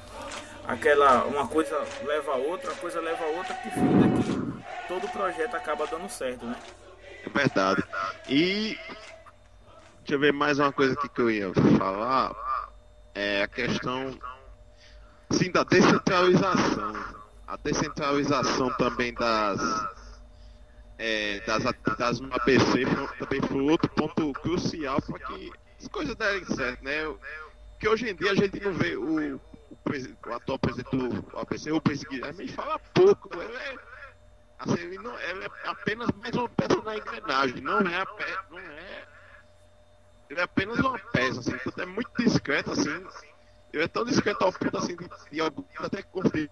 aquela 0.67 1.25
uma 1.25 1.47
coisa 1.47 1.77
leva 2.03 2.31
a 2.33 2.35
outra, 2.35 2.71
a 2.71 2.75
coisa 2.75 2.99
leva 3.01 3.23
a 3.23 3.27
outra 3.27 3.53
que 3.55 3.69
finda 3.71 4.21
que 4.21 4.87
todo 4.87 5.07
projeto 5.09 5.55
acaba 5.55 5.87
dando 5.87 6.09
certo, 6.09 6.45
né? 6.45 6.55
É 7.25 7.29
verdade. 7.29 7.83
E 8.29 8.77
deixa 9.99 10.13
eu 10.13 10.19
ver 10.19 10.33
mais 10.33 10.59
uma 10.59 10.71
coisa 10.71 10.93
aqui 10.93 11.09
que 11.09 11.21
eu 11.21 11.29
ia 11.29 11.51
falar. 11.77 12.33
É 13.13 13.43
a 13.43 13.47
questão 13.47 14.17
Sim, 15.31 15.51
da 15.51 15.63
descentralização. 15.63 16.93
A 17.47 17.57
descentralização 17.57 18.69
também 18.77 19.13
das, 19.13 19.59
é, 20.97 21.41
das 21.97 22.19
no 22.19 22.33
ABC 22.33 22.85
também 23.19 23.41
foi 23.41 23.61
outro 23.61 23.89
ponto 23.89 24.33
crucial 24.33 25.01
para 25.01 25.19
que 25.19 25.51
as 25.79 25.87
coisas 25.87 26.15
derem 26.15 26.45
certo, 26.45 26.83
né? 26.83 27.13
Que 27.79 27.87
hoje 27.87 28.09
em 28.09 28.15
dia 28.15 28.31
a 28.31 28.35
gente 28.35 28.59
não 28.59 28.73
vê 28.73 28.95
o, 28.95 29.39
o, 29.69 30.33
atual 30.33 30.59
presidente 30.59 30.95
do 30.95 31.39
ABC, 31.39 31.71
o 31.71 31.81
presidente 31.81 32.15
Guilherme, 32.15 32.47
fala 32.49 32.79
pouco. 32.93 33.29
Ele 33.33 33.55
é, 33.55 33.77
assim, 34.59 34.81
ele 34.81 34.97
não, 34.97 35.19
ele 35.19 35.45
é 35.45 35.49
apenas 35.65 36.09
mais 36.11 36.33
uma 36.35 36.49
peça 36.49 36.81
na 36.81 36.97
engrenagem, 36.97 37.61
não 37.61 37.79
é, 37.79 38.01
a 38.01 38.05
pe, 38.05 38.23
não 38.49 38.59
é 38.59 39.07
ele 40.29 40.39
é 40.39 40.43
apenas 40.43 40.79
uma 40.79 40.97
peça, 40.97 41.39
assim, 41.39 41.53
é 41.79 41.85
muito 41.85 42.11
discreto, 42.17 42.71
assim, 42.71 43.05
é 43.73 43.87
tão 43.87 44.05
discreto 44.05 44.43
ao 44.43 44.53
ponto 44.53 44.77
assim 44.77 44.95
de, 44.95 45.07
de 45.31 45.41
até 45.79 46.01
que 46.01 46.49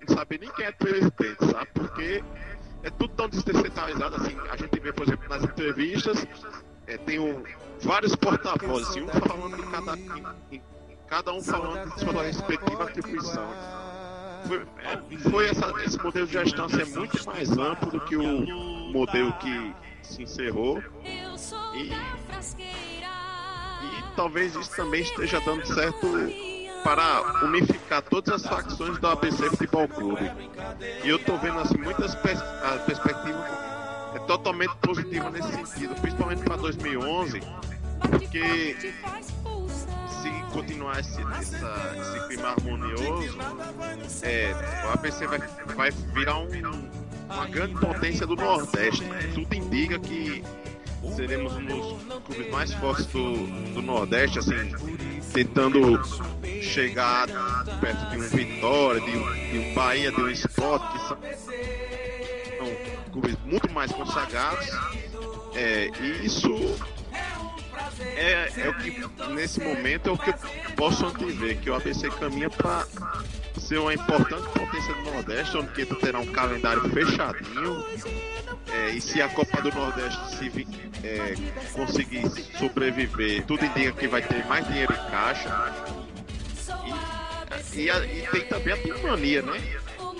não 0.00 0.16
sabe 0.16 0.38
nem 0.38 0.50
quem 0.52 0.66
é 0.66 0.72
presidente, 0.72 1.46
sabe? 1.50 1.68
Porque 1.74 2.24
é 2.82 2.90
tudo 2.90 3.14
tão 3.14 3.28
descentralizado 3.28 4.16
assim. 4.16 4.36
A 4.50 4.56
gente 4.56 4.80
vê, 4.80 4.92
por 4.92 5.06
exemplo, 5.06 5.28
nas 5.28 5.44
entrevistas, 5.44 6.26
é, 6.86 6.96
tem 6.98 7.18
um, 7.18 7.44
vários 7.80 8.16
porta-vozes, 8.16 8.96
um 8.96 9.08
falando 9.08 9.56
de 9.56 9.70
cada, 9.70 9.96
cada 11.12 11.30
um 11.30 11.42
falando 11.42 11.94
de 11.94 12.00
sua 12.00 12.22
respectiva 12.22 12.84
atribuição. 12.84 13.46
Foi, 14.46 14.66
é, 14.82 14.96
foi 15.30 15.50
essa, 15.50 15.70
esse 15.84 16.02
modelo 16.02 16.26
de 16.26 16.32
gestão 16.32 16.64
assim, 16.64 16.80
é 16.80 16.86
muito 16.86 17.26
mais 17.26 17.50
amplo 17.50 17.90
do 17.90 18.00
que 18.00 18.16
o 18.16 18.46
modelo 18.90 19.30
que 19.34 19.74
se 20.02 20.22
encerrou. 20.22 20.82
E, 21.04 21.90
e 21.90 21.92
talvez 24.16 24.56
isso 24.56 24.74
também 24.74 25.02
esteja 25.02 25.38
dando 25.40 25.66
certo 25.66 26.08
para 26.82 27.44
unificar 27.44 28.00
todas 28.00 28.32
as 28.32 28.46
facções 28.50 28.98
do 28.98 29.06
ABC 29.06 29.50
Futebol 29.50 29.86
Clube. 29.88 30.32
E 31.04 31.10
eu 31.10 31.16
estou 31.16 31.38
vendo 31.38 31.58
assim 31.58 31.76
muitas 31.76 32.14
pers 32.14 32.40
a 32.40 32.78
perspectiva 32.86 33.46
é 34.14 34.18
totalmente 34.20 34.74
positiva 34.76 35.30
nesse 35.30 35.52
sentido, 35.52 35.94
principalmente 36.00 36.42
para 36.42 36.56
2011, 36.56 37.42
porque 38.00 38.94
se 40.22 40.30
continuar 40.52 41.00
esse, 41.00 41.20
essa, 41.20 41.96
esse 42.00 42.26
clima 42.28 42.50
harmonioso, 42.50 43.38
é, 44.22 44.54
o 44.86 44.92
ABC 44.92 45.26
vai, 45.26 45.38
vai 45.74 45.90
virar 45.90 46.38
um, 46.38 46.48
uma 47.28 47.46
grande 47.46 47.74
potência 47.74 48.24
do 48.24 48.36
Nordeste. 48.36 49.02
Tudo 49.34 49.52
indica 49.52 49.98
que 49.98 50.44
seremos 51.16 51.52
um 51.54 51.66
dos 51.66 52.02
clubes 52.24 52.50
mais 52.52 52.72
fortes 52.74 53.06
do, 53.06 53.34
do 53.74 53.82
Nordeste, 53.82 54.38
assim, 54.38 54.72
tentando 55.32 56.00
chegar 56.62 57.26
perto 57.80 58.10
de 58.10 58.18
um 58.18 58.28
Vitória, 58.28 59.00
de 59.00 59.16
um, 59.16 59.32
de 59.50 59.58
um 59.58 59.74
Bahia, 59.74 60.12
de 60.12 60.20
um 60.20 60.28
Sport, 60.28 60.92
que 60.92 60.98
são, 61.00 61.18
são 62.58 63.10
clubes 63.10 63.36
muito 63.44 63.68
mais 63.72 63.90
consagrados. 63.90 64.68
É, 65.54 65.90
e 66.00 66.26
isso 66.26 66.48
é, 68.16 68.52
é 68.56 68.68
o 68.68 68.74
que, 68.74 69.04
nesse 69.32 69.60
momento, 69.60 70.08
é 70.08 70.12
o 70.12 70.18
que 70.18 70.30
eu 70.30 70.34
posso 70.76 71.06
antever, 71.06 71.58
que 71.58 71.70
o 71.70 71.74
ABC 71.74 72.10
caminha 72.10 72.50
para 72.50 72.86
ser 73.58 73.78
uma 73.78 73.94
importante 73.94 74.48
potência 74.48 74.94
do 74.94 75.02
Nordeste, 75.02 75.56
onde 75.56 75.86
terá 75.86 76.18
um 76.18 76.26
calendário 76.26 76.82
fechadinho. 76.90 77.84
É, 78.72 78.90
e 78.90 79.00
se 79.00 79.20
a 79.20 79.28
Copa 79.28 79.60
do 79.60 79.70
Nordeste 79.70 80.36
se, 80.36 80.66
é, 81.04 81.34
conseguir 81.72 82.28
sobreviver, 82.58 83.44
tudo 83.44 83.64
indica 83.64 83.92
que 83.92 84.08
vai 84.08 84.22
ter 84.22 84.44
mais 84.46 84.66
dinheiro 84.66 84.92
em 84.92 85.10
caixa. 85.10 85.72
E, 87.74 87.88
e, 87.88 87.90
e 87.90 88.28
tem 88.30 88.46
também 88.48 88.72
a 88.72 88.76
timania, 88.78 89.42
né? 89.42 89.60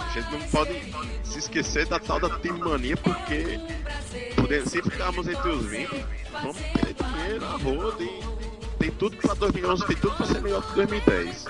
A 0.00 0.20
gente 0.20 0.32
não 0.32 0.40
pode 0.48 0.72
se 1.24 1.38
esquecer 1.38 1.86
da 1.86 1.98
tal 1.98 2.20
da 2.20 2.38
timania, 2.38 2.96
porque 2.96 3.58
se 4.66 4.82
ficarmos 4.82 5.26
entre 5.26 5.50
os 5.50 5.66
20, 5.66 6.06
vamos 6.32 6.56
ter 6.56 6.94
dinheiro, 6.94 7.44
a 7.44 7.56
roda 7.56 8.02
e 8.02 8.22
tem 8.78 8.90
tudo 8.90 9.16
para 9.16 9.34
2011, 9.34 9.86
tem 9.86 9.96
tudo 9.96 10.16
para 10.16 10.26
ser 10.26 10.42
melhor 10.42 10.62
que 10.66 10.74
2010. 10.74 11.46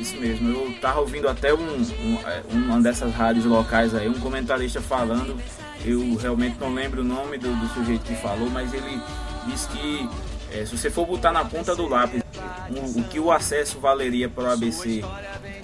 Isso 0.00 0.16
mesmo, 0.16 0.50
eu 0.50 0.74
tava 0.80 1.00
ouvindo 1.00 1.28
até 1.28 1.52
um, 1.52 1.58
um, 1.58 2.18
é, 2.24 2.42
uma 2.50 2.80
dessas 2.80 3.12
rádios 3.12 3.44
locais 3.44 3.94
aí, 3.94 4.08
um 4.08 4.20
comentarista 4.20 4.80
falando, 4.80 5.36
eu 5.84 6.14
realmente 6.16 6.56
não 6.60 6.72
lembro 6.72 7.00
o 7.00 7.04
nome 7.04 7.38
do, 7.38 7.54
do 7.54 7.74
sujeito 7.74 8.02
que 8.04 8.14
falou, 8.14 8.48
mas 8.50 8.72
ele 8.72 9.00
disse 9.46 9.68
que 9.68 10.08
é, 10.52 10.64
se 10.64 10.78
você 10.78 10.90
for 10.90 11.04
botar 11.06 11.32
na 11.32 11.44
ponta 11.44 11.74
do 11.74 11.88
lápis 11.88 12.22
o, 12.70 13.00
o 13.00 13.04
que 13.04 13.18
o 13.18 13.32
acesso 13.32 13.80
valeria 13.80 14.28
para 14.28 14.44
o 14.44 14.50
ABC 14.52 15.02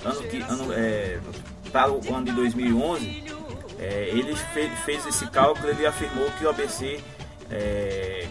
ano 0.05 0.21
ano, 0.49 0.73
é, 0.73 1.21
para 1.71 1.93
o 1.93 2.15
ano 2.15 2.27
de 2.27 2.33
2011, 2.33 3.25
é, 3.81 4.11
ele 4.13 4.37
fez, 4.37 4.71
fez 4.81 5.07
esse 5.07 5.27
cálculo 5.29 5.71
ele 5.71 5.87
afirmou 5.87 6.31
que 6.33 6.45
o 6.45 6.51
ABC 6.51 7.01
é, 7.51 8.27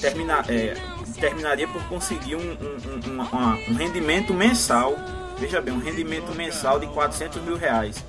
termina, 0.00 0.44
é, 0.48 0.74
terminaria 1.18 1.66
por 1.66 1.82
conseguir 1.88 2.36
um, 2.36 2.40
um, 2.40 3.10
um, 3.10 3.72
um, 3.72 3.74
rendimento 3.74 4.32
mensal, 4.32 4.94
veja 5.38 5.60
bem, 5.60 5.74
um 5.74 5.80
rendimento 5.80 6.32
mensal 6.36 6.78
de 6.78 6.86
400 6.86 7.42
mil 7.42 7.56
reais. 7.56 8.04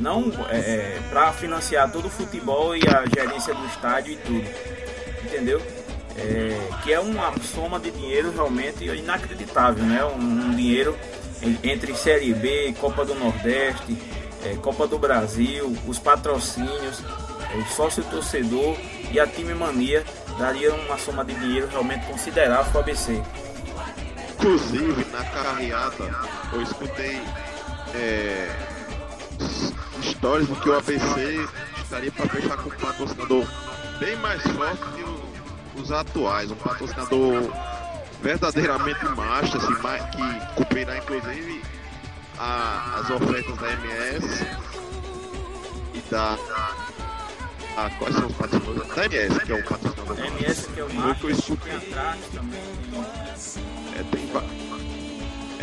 Não 0.00 0.30
é, 0.50 0.58
é 0.58 1.02
para 1.08 1.32
financiar 1.32 1.90
todo 1.90 2.06
o 2.06 2.10
futebol 2.10 2.76
e 2.76 2.82
a 2.86 3.04
gerência 3.06 3.54
do 3.54 3.64
estádio 3.66 4.12
e 4.12 4.16
tudo, 4.16 4.46
entendeu? 5.24 5.62
É, 6.16 6.82
que 6.82 6.92
é 6.92 7.00
uma 7.00 7.32
soma 7.40 7.80
de 7.80 7.90
dinheiro 7.90 8.30
realmente 8.32 8.84
inacreditável, 8.84 9.82
né? 9.84 10.04
Um 10.04 10.54
dinheiro 10.54 10.96
entre 11.62 11.94
Série 11.94 12.32
B, 12.32 12.74
Copa 12.80 13.04
do 13.04 13.14
Nordeste, 13.14 13.96
é, 14.44 14.56
Copa 14.56 14.86
do 14.86 14.98
Brasil, 14.98 15.74
os 15.86 15.98
patrocínios, 15.98 17.02
o 17.54 17.64
sócio 17.74 18.04
torcedor 18.04 18.76
e 19.10 19.18
a 19.18 19.26
time 19.26 19.54
mania 19.54 20.04
daria 20.38 20.72
uma 20.74 20.98
soma 20.98 21.24
de 21.24 21.34
dinheiro 21.34 21.68
realmente 21.68 22.06
considerável 22.06 22.70
para 22.72 22.78
o 22.78 22.82
ABC. 22.82 23.22
Inclusive, 24.34 25.04
na 25.10 25.24
carreata, 25.24 26.04
eu 26.52 26.62
escutei 26.62 27.22
é, 27.94 28.50
histórias 30.00 30.48
de 30.48 30.54
que 30.56 30.68
o 30.68 30.76
ABC 30.76 31.48
estaria 31.82 32.12
para 32.12 32.28
fechar 32.28 32.56
com 32.58 32.68
um 32.68 32.72
patrocinador 32.72 33.46
bem 33.98 34.16
mais 34.16 34.42
forte 34.42 34.82
que 34.94 35.80
os 35.80 35.90
atuais, 35.90 36.50
um 36.50 36.56
patrocinador 36.56 37.52
verdadeiramente 38.20 39.04
macho, 39.16 39.56
assim, 39.56 39.74
que 39.74 40.54
cumprirá 40.56 40.96
inclusive 40.98 41.62
a, 42.38 43.00
as 43.00 43.10
ofertas 43.10 43.56
da 43.56 43.72
MS 43.72 44.46
e 45.94 46.00
da 46.10 46.38
ah, 47.76 47.90
quais 47.98 48.14
são 48.14 48.26
os 48.26 48.36
patrocinadores? 48.36 48.94
Da 48.94 49.06
MS, 49.06 49.40
que 49.40 49.52
é 49.52 49.54
o 49.56 49.64
patrocinador. 49.64 50.16
Da 50.16 50.26
MS, 50.28 50.68
que 50.68 50.80
é 50.80 50.84
o 50.84 50.86
atrás 50.86 52.20
também. 52.32 52.60
É, 53.96 54.02
tem. 54.10 54.24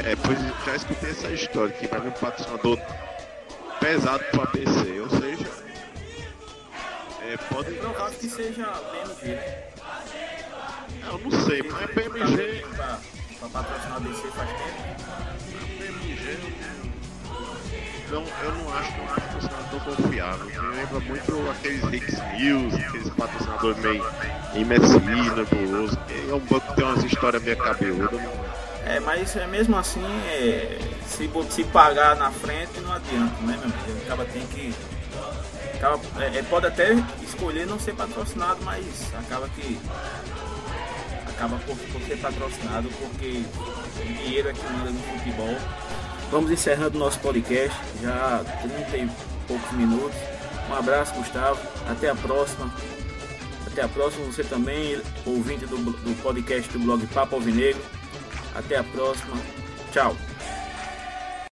É, 0.04 0.16
pois 0.16 0.40
já 0.66 0.76
escutei 0.76 1.12
essa 1.12 1.30
história, 1.30 1.74
que 1.74 1.88
vai 1.88 2.02
vir 2.02 2.10
um 2.10 2.12
patrocinador 2.12 2.80
pesado 3.80 4.24
para 4.32 4.48
PC, 4.48 5.00
ou 5.00 5.10
seja. 5.10 5.48
É, 7.22 7.38
pode. 7.38 7.76
É 7.76 7.80
provável 7.80 8.20
que 8.20 8.30
seja 8.30 8.66
BMG. 8.66 9.40
Eu 11.06 11.18
não 11.20 11.32
sei, 11.46 11.64
mas 11.64 11.90
BMG. 11.94 12.66
Pra, 12.76 13.00
pra 13.40 13.50
patrocinar 13.50 13.98
a 13.98 14.00
DC 14.00 14.28
faz 14.30 14.50
tempo. 14.50 15.02
BMG 15.78 16.72
não, 18.12 18.26
eu 18.44 18.52
não 18.56 18.74
acho 18.74 18.92
que 18.92 19.00
é 19.00 19.04
um 19.04 19.08
patrocinador 19.08 19.96
confiável. 19.96 20.46
Me 20.46 20.76
lembra 20.76 21.00
muito 21.00 21.50
aqueles 21.50 21.82
Hicks 21.94 22.20
News, 22.38 22.74
aqueles 22.74 23.10
patrocinadores 23.12 23.78
meio 23.78 24.06
imersivo, 24.54 25.36
nebuloso. 25.36 25.98
É 26.30 26.34
um 26.34 26.40
banco 26.40 26.68
que 26.68 26.76
tem 26.76 26.84
umas 26.84 27.04
histórias 27.06 27.42
meio 27.42 27.56
cabeludas. 27.56 28.20
É, 28.86 29.00
mas 29.00 29.34
é 29.38 29.48
mesmo 29.48 29.78
assim, 29.78 30.04
é, 30.28 30.78
se, 31.08 31.30
se 31.52 31.64
pagar 31.66 32.18
na 32.18 32.32
frente 32.32 32.82
não 32.82 32.92
adianta, 32.92 33.42
né, 33.44 33.58
meu 33.58 33.64
amigo? 33.64 34.02
Acaba 34.06 34.26
tem 34.26 34.46
que. 34.48 34.74
Acaba, 35.76 36.02
é, 36.20 36.40
é, 36.40 36.44
pode 36.44 36.68
até 36.68 36.94
escolher 37.24 37.66
não 37.66 37.80
ser 37.80 37.94
patrocinado, 37.94 38.60
mas 38.66 38.84
acaba 39.18 39.48
que. 39.50 39.80
Acaba 41.42 41.58
por, 41.66 41.76
por 41.76 42.02
ser 42.04 42.18
patrocinado, 42.20 42.88
porque 43.00 43.42
o 44.00 44.06
dinheiro 44.06 44.50
é 44.50 44.54
que 44.54 44.64
manda 44.64 44.92
no 44.92 45.00
futebol. 45.00 45.58
Vamos 46.30 46.52
encerrando 46.52 47.00
nosso 47.00 47.20
podcast, 47.20 47.76
já 48.00 48.44
30 48.62 48.98
e 48.98 49.10
poucos 49.48 49.72
minutos. 49.72 50.16
Um 50.70 50.76
abraço, 50.76 51.16
Gustavo. 51.16 51.60
Até 51.90 52.12
a 52.12 52.16
próxima. 52.16 52.72
Até 53.66 53.82
a 53.82 53.88
próxima. 53.88 54.24
Você 54.26 54.44
também, 54.44 55.02
ouvinte 55.26 55.66
do, 55.66 55.78
do 55.78 56.22
podcast 56.22 56.72
do 56.74 56.78
blog 56.78 57.08
Papo 57.08 57.38
Alvinegro. 57.38 57.82
Até 58.54 58.78
a 58.78 58.84
próxima. 58.84 59.36
Tchau. 59.92 60.16